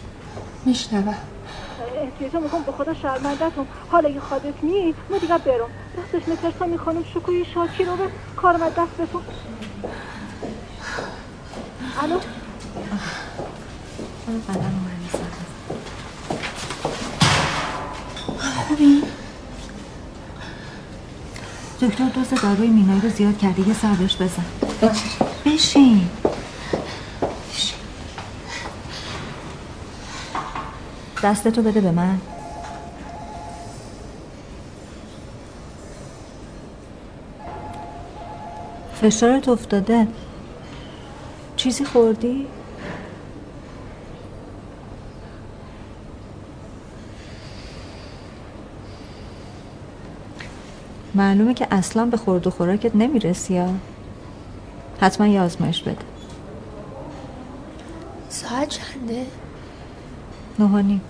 [2.32, 3.66] جان میگم به خدا شرمندهتون.
[3.90, 8.04] حالا اگه خودت نی ما دیگه برم راستش میترسم می‌خوانم شکوی شاکی رو به
[8.36, 9.22] کارم از دست بتون
[12.02, 12.20] الو؟
[18.68, 19.02] خوبی؟
[21.82, 24.44] دکتر دوز داروی مینایی رو زیاد کرده یه سر بهش بزن.
[25.46, 26.08] بشین.
[31.22, 32.18] دستتو بده به من.
[38.94, 40.06] فشارت افتاده.
[41.56, 42.46] چیزی خوردی؟
[51.14, 53.68] معلومه که اصلا به خورد و خوراکت نمی‌رسی یا؟
[55.00, 56.04] حتما یه آزمایش بده.
[58.28, 59.26] ساعت چنده؟
[60.58, 61.00] نهانی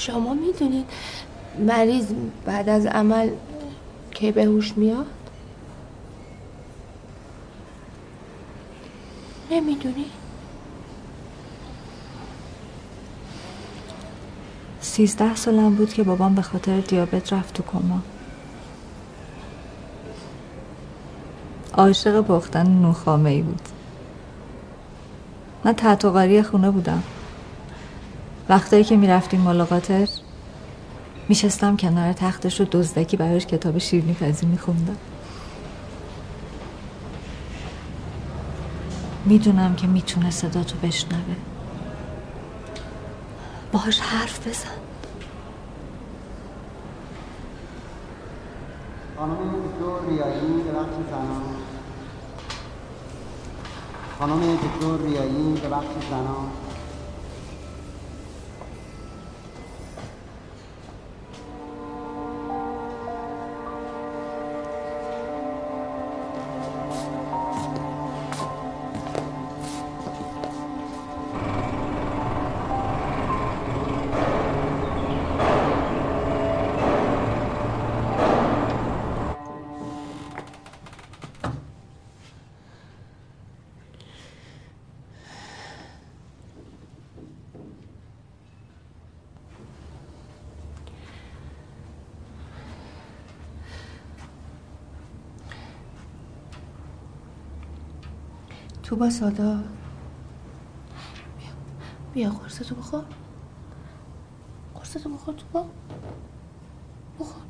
[0.00, 0.86] شما می‌دونید
[1.58, 2.06] مریض
[2.44, 3.30] بعد از عمل
[4.10, 5.06] که به هوش میاد؟
[9.50, 10.04] نمی‌دونی؟
[14.80, 18.00] سیزده سالم بود که بابام به خاطر دیابت رفت تو کما
[21.74, 23.60] عاشق پختن نوخامه ای بود
[25.64, 27.02] من تحت خونه بودم
[28.50, 30.08] وقتایی که می‌رفتیم ملاقاتش
[31.28, 34.96] میشستم کنار تختش و دزدکی براش کتاب شیرینی پزی میخوندم.
[39.24, 41.36] می‌دونم که می‌تونه صدا تو بشنوه.
[43.72, 44.68] باهاش حرف بزن.
[49.16, 51.42] خانم دکتر ریایی به بخش زنان.
[54.18, 55.86] خانم دکتر ریایی به بخش
[98.90, 99.56] تو با سادا.
[101.38, 101.50] بیا.
[102.14, 103.04] بیا قرصتو بخور.
[104.74, 105.66] قرصتو بخور تو با.
[107.20, 107.42] بخور.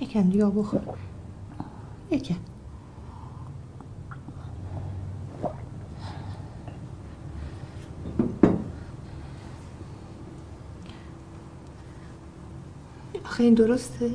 [0.00, 0.80] یکم دیگه بخور
[2.10, 2.34] یکم
[13.24, 14.10] آخه این درسته؟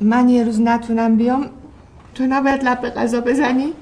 [0.00, 1.50] من یه روز نتونم بیام
[2.14, 3.74] تو نباید لب به غذا بزنی؟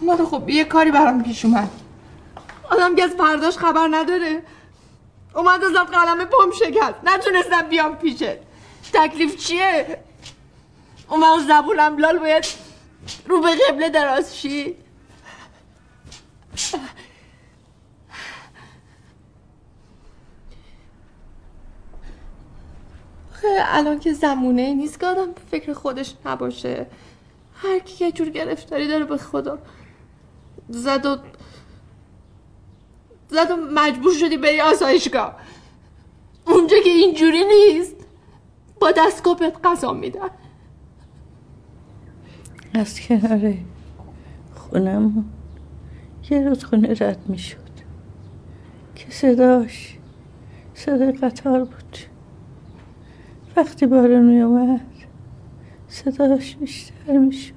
[0.00, 1.70] اومد خب یه کاری برام پیش اومد
[2.70, 4.42] آدم که از فرداش خبر نداره
[5.34, 8.24] اومد ازت قلم پام شکست نتونستم بیام پیشت
[8.92, 9.98] تکلیف چیه؟
[11.10, 12.44] وقت زبونم لال باید
[13.32, 14.76] رو به قبله دراز شی
[23.44, 26.86] الان که زمونه نیست که آدم فکر خودش نباشه.
[27.54, 29.58] هر کی یه جور گرفتاری داره به خدا.
[30.68, 31.16] زد و
[33.28, 35.36] زد و مجبور شدی بری آسایشگاه.
[36.46, 37.96] اونجا که اینجوری نیست.
[38.80, 40.30] با دستگاه بهت غذا میدن.
[42.74, 43.54] از کنار
[44.54, 45.24] خونم.
[46.30, 47.58] یه رودخونه رد می شد
[48.94, 49.98] که صداش
[50.74, 51.98] صدای قطار بود.
[53.56, 54.80] وقتی بارون می اومد
[55.88, 57.52] صداش بیشتر می شد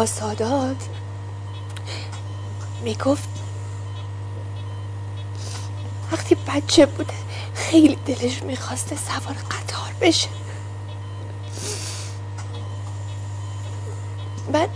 [0.00, 0.88] با سادات
[2.82, 3.28] می‌گفت
[6.12, 7.14] وقتی بچه بوده
[7.54, 10.28] خیلی دلش می‌خواسته سوار قطار بشه.
[14.52, 14.70] بعد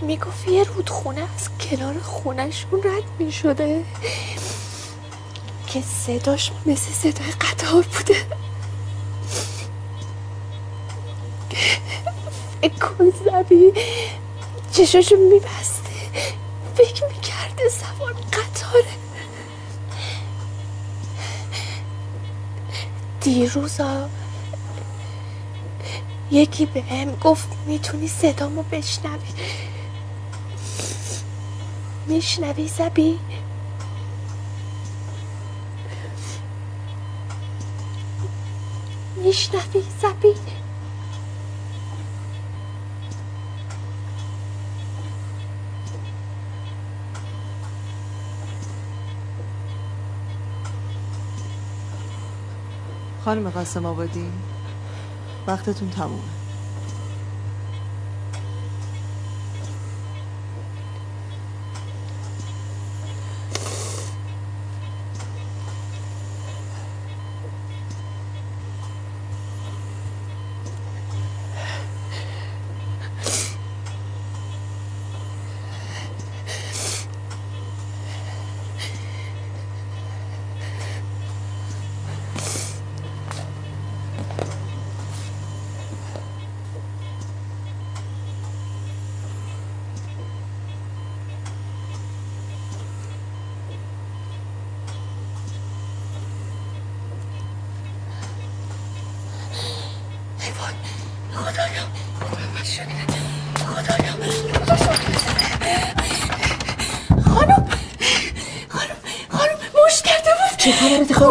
[0.00, 3.84] می‌گفت یه رودخونه از کنار خونهشون رد می‌شده
[5.66, 8.16] که صداش مثل صدای قطار بوده.
[12.82, 13.72] کن زبی.
[14.72, 15.90] چشاشو میبسته.
[16.76, 18.84] فکر می‌کرده سوار قطاره.
[23.20, 24.08] دیروزا
[26.30, 29.18] یکی به هم گفت می‌تونی صدامو بشنوی.
[32.06, 33.18] میشنوی زبی؟
[39.16, 40.61] میشنوی زبی؟
[53.24, 54.32] خانم قاسم آبادی
[55.46, 56.41] وقتتون تمومه.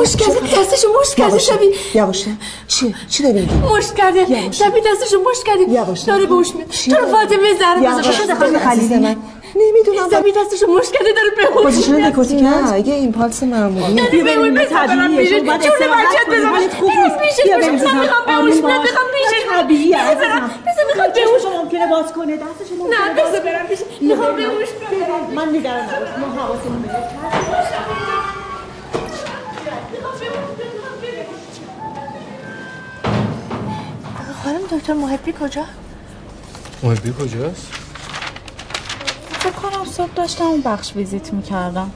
[0.02, 0.62] مش کرده.
[0.62, 1.40] دستشو مش کرده.
[1.40, 2.32] شبی یواشتر
[2.68, 4.52] چیه چی؟ داری میگی؟ مش کرده.
[4.52, 5.66] شبی دستشو مش کرده.
[6.08, 7.98] داره به هوش میاد تو رو فاطمه زهرا.
[8.00, 8.98] بزن خانم خلیلی.
[8.98, 9.16] من.
[9.56, 10.10] نمی‌دونم.
[10.10, 13.96] زبی دستشو مش کرده داره به هوش پوزیشن دکورتیک نه یه ایمپالس معمولی.
[13.96, 15.30] داره به هوش طبیعیه.
[15.30, 15.72] چون بچت
[16.32, 17.44] بزن حالت خوب نیست.
[17.44, 18.00] بیا من بزن.
[18.00, 18.82] می‌خوام به بیاد باش.
[18.82, 20.52] می‌خوام پیشش طبیعیه بزنم.
[20.68, 22.38] بزن می‌خوام به چشمشو ممکنه باز کنه.
[22.38, 23.68] دستشو نه باز بزن برم.
[23.68, 24.52] پیش می‌خوام به بیاد
[25.36, 26.94] من نگران نباش ما حواسمون بهت
[34.72, 35.66] دکتر محبی کجا؟
[36.84, 37.68] محبی کجاست؟
[39.40, 41.92] فکر کنم صبح داشتم اون بخش ویزیت می‌کردم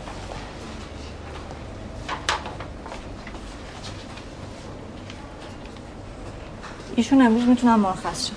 [6.95, 8.35] ایشون امروز می‌تونم مرخص شم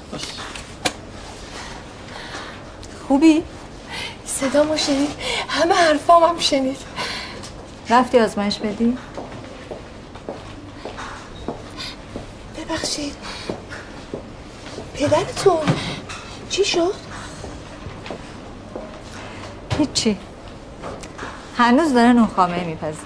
[3.08, 3.42] خوبی؟
[4.26, 5.10] صدامو شنید
[5.48, 6.76] همه حرفام هم شنید
[7.88, 8.98] رفتی آزمایش بدی؟
[12.56, 13.14] ببخشید
[14.94, 15.58] پدرتون
[16.50, 16.94] چی شد؟
[19.78, 20.16] هیچی.
[21.56, 22.98] هنوز داره نوخامه میپزه.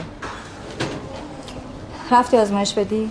[2.11, 3.11] رفتی آزمایش بدی؟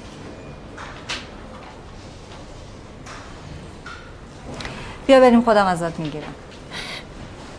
[5.07, 6.33] بیا بریم خودم ازت می‌گیرم.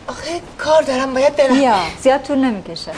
[0.07, 1.53] آخه کار دارم باید برم.
[1.53, 1.75] بیا.
[2.01, 2.91] زیاد طول نمی‌کشه.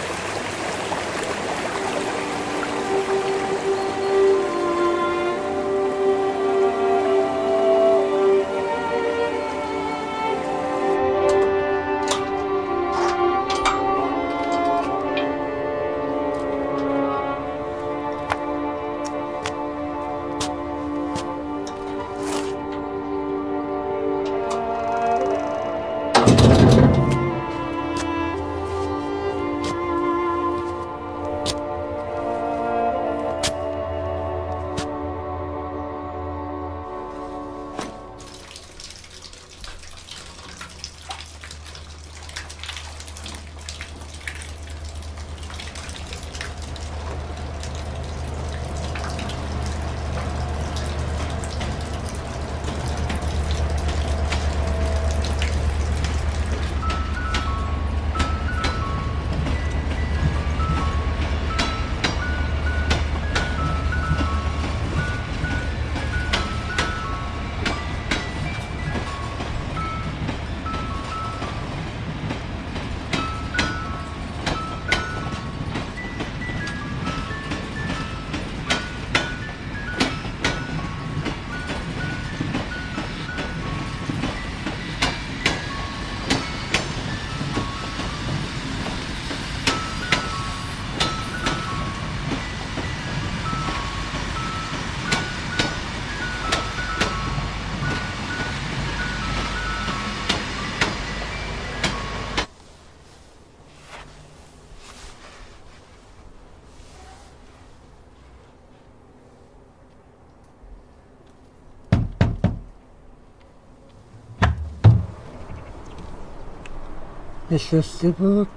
[117.56, 118.47] نشسته بود.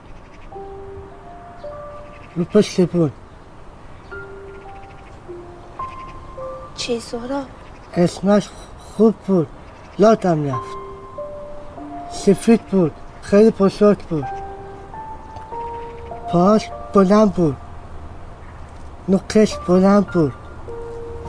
[2.37, 3.13] رو پشت بود
[6.77, 7.45] چی سهراب؟
[7.95, 8.49] اسمش
[8.97, 9.47] خوب بود
[9.99, 10.77] یادم رفت.
[12.11, 12.93] سفید بود
[13.23, 14.25] خیلی پسرد بود
[16.33, 17.57] پاش بلند بود
[19.09, 20.33] نقش بلند بود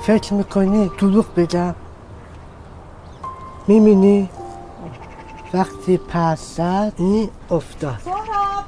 [0.02, 1.76] فکر می‌کنی دروغ بگم؟
[3.68, 4.30] می‌بینی؟
[5.54, 8.66] وقتی پس زد این افتاد سهراب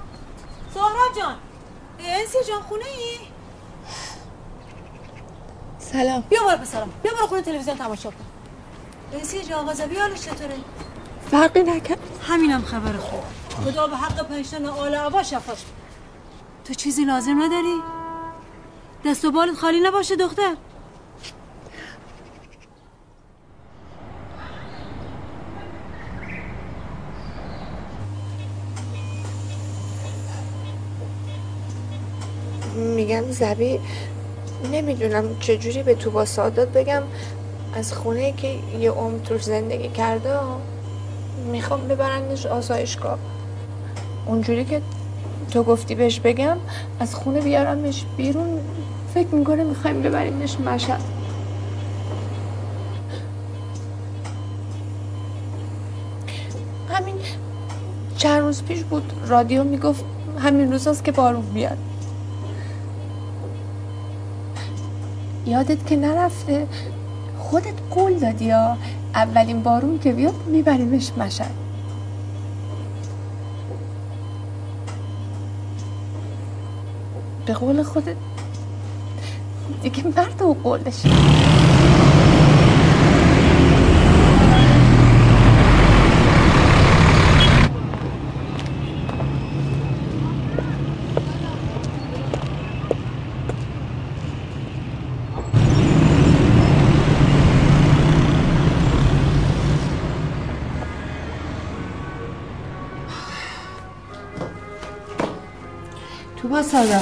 [0.73, 1.36] سهراب جان
[1.99, 3.17] انسی جان خونه ای؟
[5.79, 8.15] سلام بیا بار سلام بیا برو خونه تلویزیون تماشا کن
[9.13, 10.55] انسی جان آقا زبی حالش چطوره؟
[11.32, 13.23] فرقی نکرد همینم خبر خوب
[13.65, 15.59] خدا به حق پنجتن آل عبا شفاش.
[16.65, 17.82] تو چیزی لازم نداری؟
[19.05, 20.55] دست و بالت خالی نباشه دختر
[33.30, 33.80] زبی
[34.72, 37.03] نمی‌دونم چجوری به تو با سادات بگم
[37.74, 38.47] از خونه که
[38.80, 40.30] یه عمر توش زندگی کرده
[41.51, 43.17] می‌خوام ببرندش آسایشگاه.
[44.26, 44.82] اونجوری که
[45.51, 46.57] تو گفتی بهش بگم
[46.99, 48.59] از خونه بیارمش بیرون
[49.13, 51.01] فکر می‌کنه می‌خوایم ببریمش مشهد.
[56.89, 57.15] همین
[58.17, 60.03] چند روز پیش بود رادیو می‌گفت
[60.39, 61.78] همین روزاست که بارون بیاد.
[65.45, 66.67] یادت که نرفته.
[67.39, 68.77] خودت قول دادی یا
[69.15, 71.51] اولین بارون که بیاد میبریمش مشهد؟
[77.45, 78.15] به قول خودت.
[79.83, 81.03] دیگه مرد و قولش
[106.64, 106.99] سادا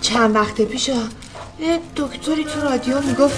[0.00, 0.90] چند وقت پیش
[1.96, 3.36] دکتری تو رادیو می‌گفت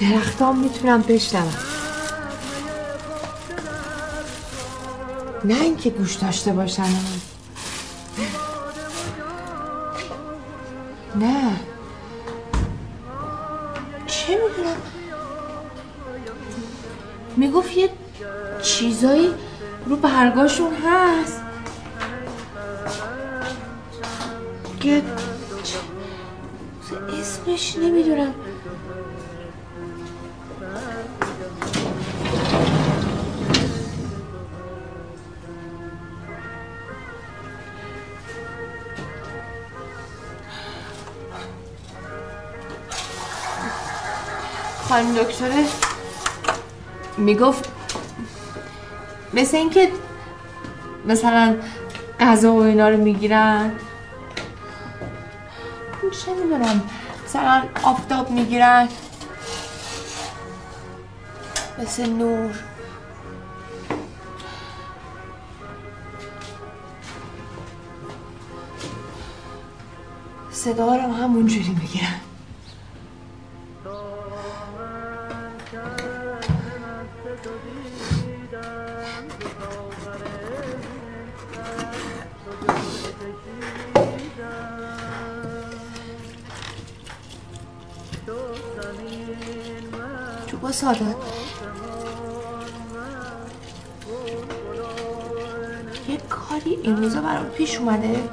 [0.00, 1.54] درختام می‌تونم بشنوم.
[5.44, 6.88] نه اینکه گوش داشته باشن.
[11.14, 11.56] نه.
[14.06, 14.76] چه می‌دونم؟
[17.36, 17.90] می‌گفت یه
[18.62, 19.34] چیزایی
[19.92, 21.40] رو برگاشون هست.
[24.80, 25.02] که
[27.20, 28.34] اسمش نمی‌دونم.
[44.88, 45.64] خانم دکتره
[47.16, 47.81] می‌گفت
[49.34, 49.88] مثل اینکه
[51.06, 51.56] مثلا
[52.20, 53.72] غذا و اینا رو می‌گیرن.
[56.24, 56.82] چه می‌دونم
[57.24, 58.88] مثلا آفتاب می‌گیرن.
[61.78, 62.54] مثل نور.
[70.50, 72.20] صدا رو همونجوری می‌گیرن.
[90.72, 91.16] سادات
[96.08, 98.28] یه کاری این روزا برام پیش اومده.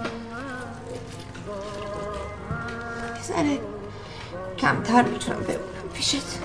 [3.27, 3.59] ذره
[4.57, 6.39] کمتر می‌تونم بمونم پیشت.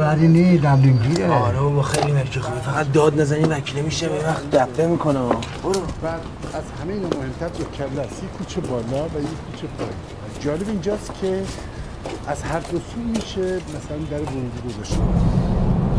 [0.00, 2.60] ولی نی دندونگیره آره بابا خیلی مکه خوبه.
[2.60, 5.18] فقط داد نزنی وکیله میشه یه وقت دفعه می‌کنه.
[5.18, 5.80] برو.
[6.02, 6.20] بعد
[6.54, 9.92] از همه اینا مهمتر دو کبل است یه کوچه بالا و یه کوچه پایین.
[10.40, 11.42] جالب اینجاست که
[12.28, 14.96] از هر دو سو میشه مثلا در ورودی گذاشته.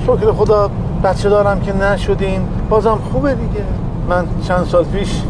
[0.03, 0.71] شکر خدا
[1.03, 2.41] بچه دارم که نشدین.
[2.69, 3.63] بازم خوبه دیگه.
[4.09, 5.21] من چند سال پیش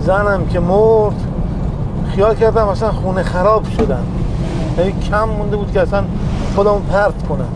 [0.00, 1.14] زنم که مرد.
[2.14, 4.04] خیال کردم اصلا خونه خراب شدن.
[4.78, 6.04] یعنی کم مونده بود که اصلا
[6.56, 7.48] خودمون پرت کنم.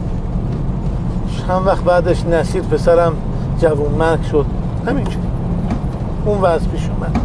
[1.46, 3.12] چند وقت بعدش نصیر پسرم
[3.60, 4.46] جوون مرگ شد.
[4.86, 5.26] همینجوری
[6.26, 7.18] اون وضع پیش اومد.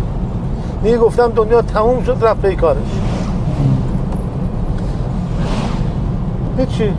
[0.83, 2.77] دیگه گفتم دنیا تموم شد رفت پی کارش.
[6.57, 6.93] هیچی.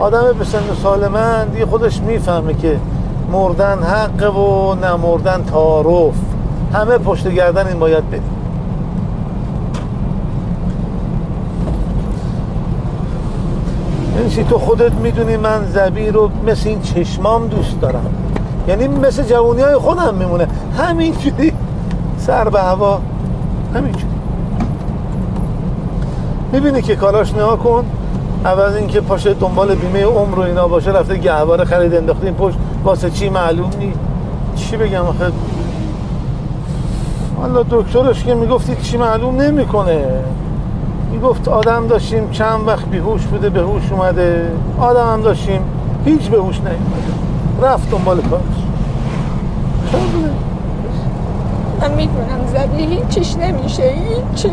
[0.00, 2.78] آدم به سن سال من دیگه خودش می‌فهمه که
[3.32, 6.14] مردن حقه و نمردن تعارف.
[6.74, 8.31] همه پشت گردن این باید بریم.
[14.34, 18.14] چی تو خودت می‌دونی من زبی رو مثل این چشمام دوست دارم.
[18.68, 20.46] یعنی مثل جوانی های خودم میمونه.
[20.78, 21.52] همینجوری.
[22.18, 23.00] سر به هوا.
[23.74, 24.06] همینجوری.
[26.52, 27.84] می‌بینی که کاراش نها کن.
[28.44, 32.56] عوض اینکه پاشه دنبال بیمه عمر و اینا باشه رفته گهواره خرید انداخته این پشت.
[32.84, 33.92] واسه چی معلوم نی
[34.56, 35.32] چی بگم آخه؟
[37.40, 40.04] والا دکترش که می‌گفتی چی معلوم نمی‌کنه.
[41.12, 44.52] می‌گفت آدم داشتیم چند وقت بیهوش بوده به هوش اومده.
[44.80, 45.60] آدم هم داشتیم
[46.04, 47.72] هیچ به هوش نیومده.
[47.74, 48.42] رفت دنبال کارش.
[51.80, 54.52] من می‌دونم زبی هیچیش نمیشه هیچیش.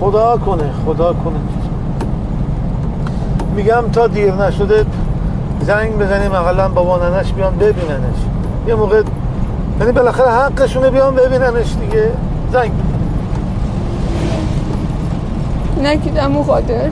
[0.00, 1.34] خدا کنه خدا کنه.
[3.56, 4.86] میگم تا دیر نشده
[5.60, 8.18] زنگ بزنیم اقلا بابا ننش بیان ببیننش.
[8.68, 9.02] یه موقع
[9.80, 12.10] یعنی بالاخره حقشونه بیان ببیننش دیگه.
[12.52, 12.70] زنگ
[15.84, 16.88] نگیدم او قادر؟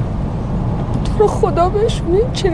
[1.05, 2.51] تو رو خدا بشونی چه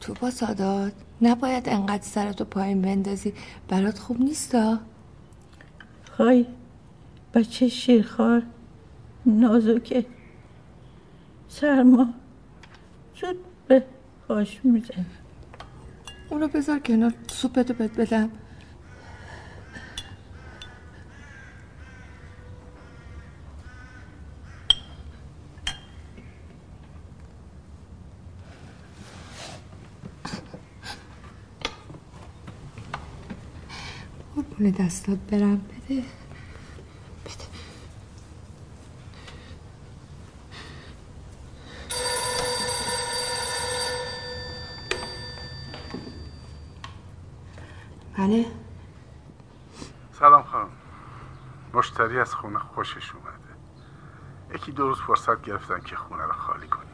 [0.00, 0.92] تو با سادات.
[1.22, 3.34] نباید انقدر سرتو پایین بندازی.
[3.68, 4.78] برات خوب نیستا.
[6.12, 6.46] خای
[7.34, 8.42] بچه شیرخوار
[9.26, 10.06] نازکه.
[11.48, 12.14] سرما
[13.20, 13.36] زود
[13.68, 13.84] به
[14.28, 15.06] خاش میزن
[16.30, 18.30] اونو بذار کنار سوپتو بهت بدم.
[34.60, 35.56] قربون دستات برم.
[35.56, 36.02] بده.
[48.18, 48.46] بله.
[50.12, 50.68] سلام خانم.
[51.74, 53.30] مشتری از خونه خوشش اومده.
[54.54, 56.86] یکی دو روز فرصت گرفتن که خونه رو خالی کنیم.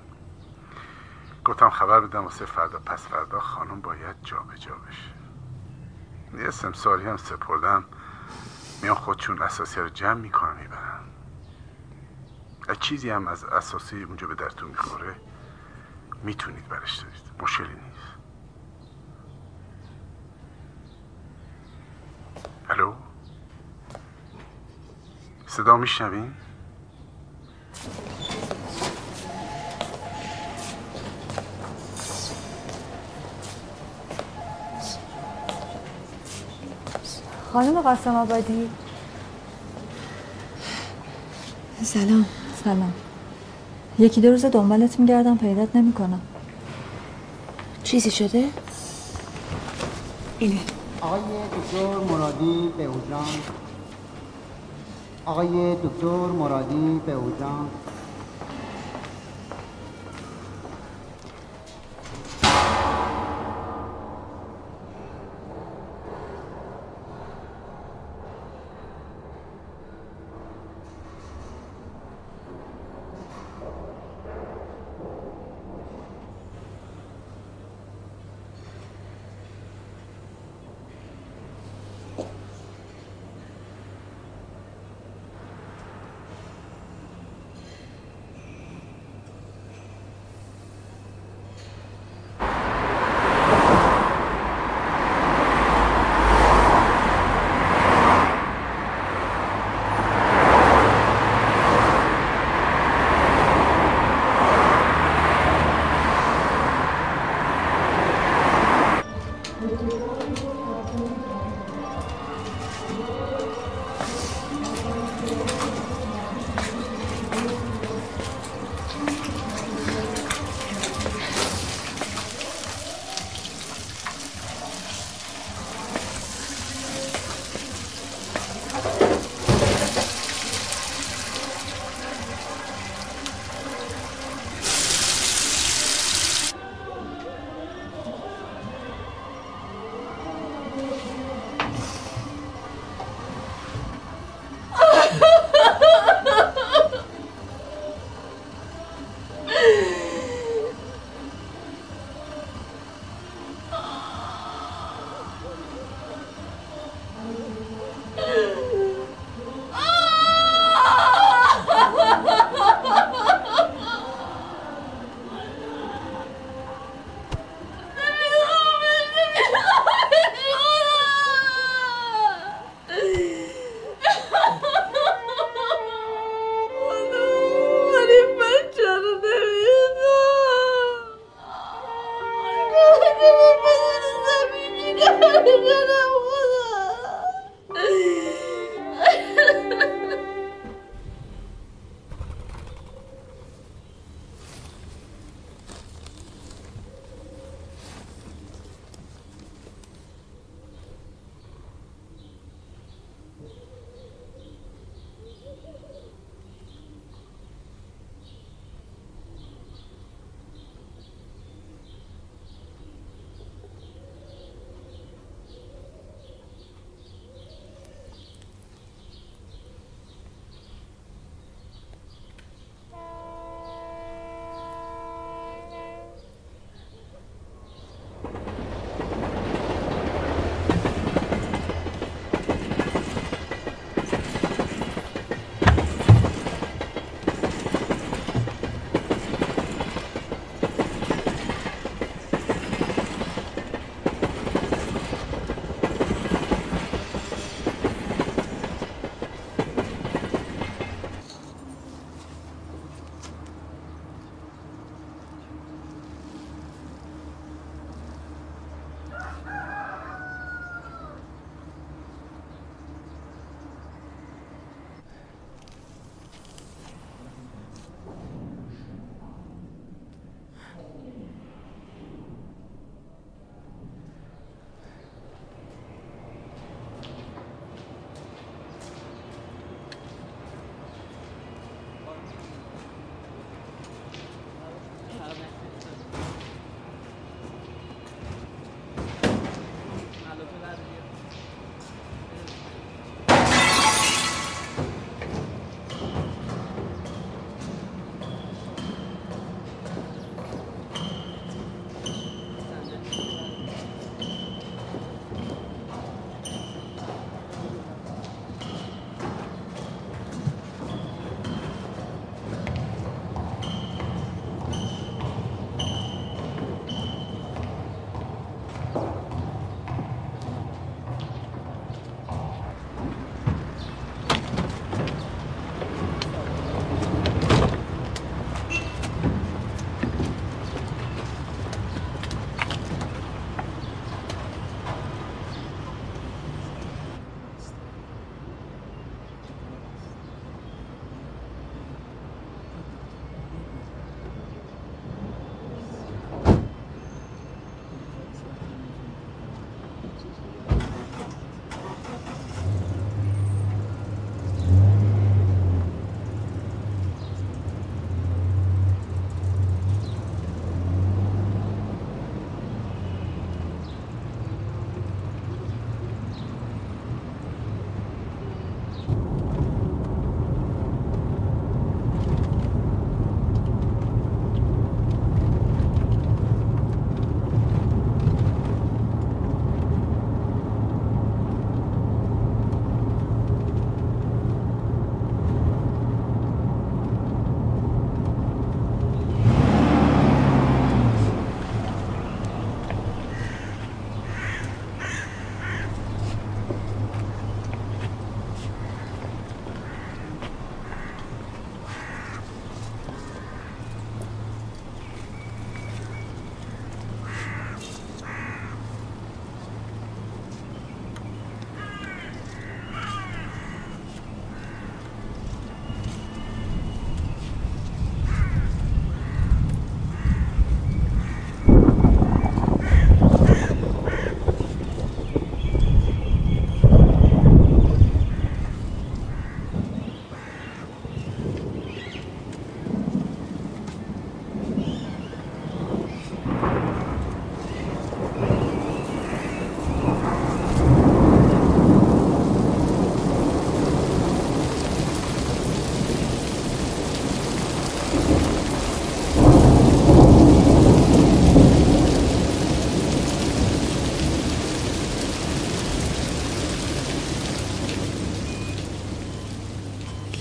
[1.45, 2.79] گفتم خبر بدم واسه فردا.
[2.79, 5.16] پس فردا خانم باید جابجا بشه.
[6.37, 7.84] یه سمساری هم سپردم.
[8.83, 11.00] میان خودشون اساسی رو جمع می‌کنن می‌برن.
[12.68, 15.17] اگه چیزی هم از اساسی اونجا به درتون می‌خوره
[16.22, 17.22] می‌تونید برش دارید.
[17.42, 18.07] مشکلی نیست.
[22.71, 22.95] الو؟
[25.46, 26.34] صدا میشنوین؟
[37.57, 38.68] خانم قاسم آبادی.
[41.83, 42.26] سلام.
[42.64, 42.92] سلام.
[43.99, 46.20] یکی دو روز دنبالت میگردم پیدات نمی‌کنم.
[47.83, 48.45] چیزی شده؟
[50.38, 50.61] اینه.
[51.00, 53.24] آقای دکتر مرادی به اوجان.
[55.26, 57.68] آقای دکتر مرادی به اوجان.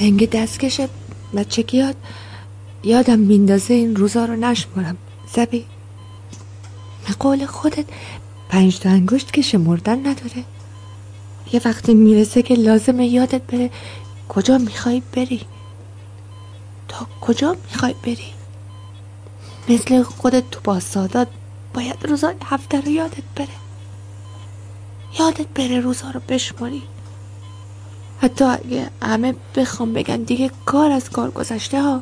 [0.05, 0.81] لنگ دستکش
[1.35, 1.95] بچگی یاد
[2.83, 4.97] یادم میندازه این روزا رو نشمارم.
[5.33, 5.65] زبی
[7.07, 7.85] به قول خودت
[8.49, 10.43] پنج تا انگشت که شمردن نداره.
[11.53, 13.71] یه وقتی می‌رسه که لازمه یادت بره
[14.29, 15.41] کجا می‌خوای بری.
[16.87, 18.33] تا کجا می‌خوای بری؟
[19.69, 21.27] مثل خودت تو با سادات
[21.73, 23.47] باید روزای هفته رو یادت بره.
[25.19, 26.81] یادت بره روزا رو بشماری.
[28.21, 32.01] حتی اگه همه بخوام بگن دیگه کار از کار گذشته ها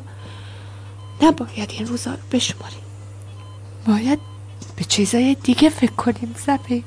[1.22, 2.76] نباید این روزا رو بشماری
[3.86, 4.18] باید
[4.76, 6.84] به چیزای دیگه فکر کنیم زبی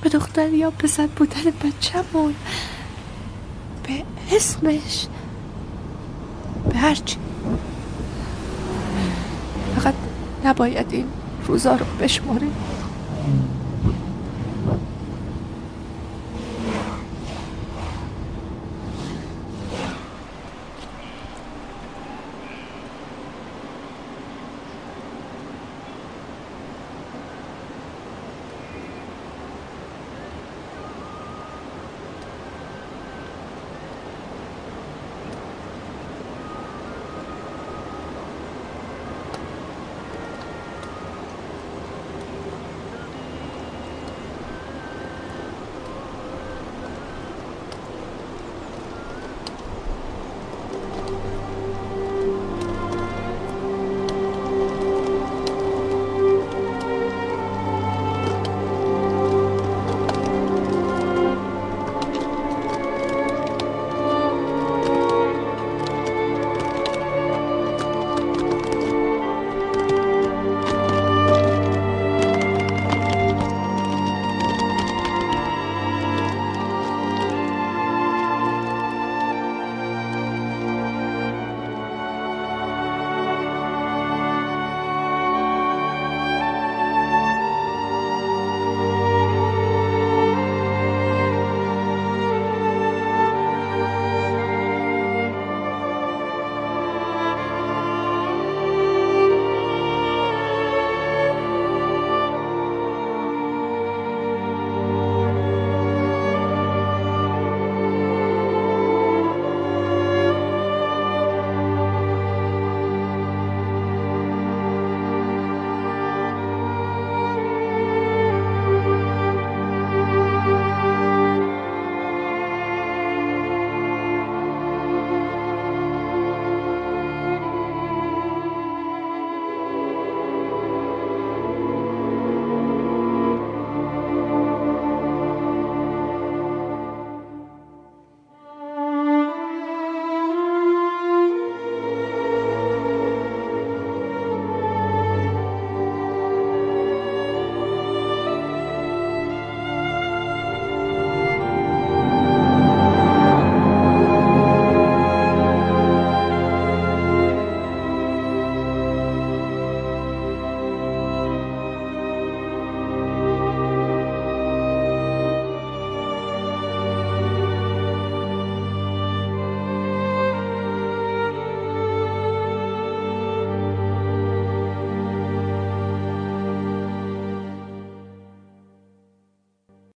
[0.00, 2.34] به دختر یا پسر بودن بچه‌مون.
[3.82, 4.04] به
[4.36, 5.06] اسمش.
[6.70, 7.16] به هرچی
[9.76, 9.94] فقط
[10.44, 11.06] نباید این
[11.46, 12.52] روزا رو بشماریم.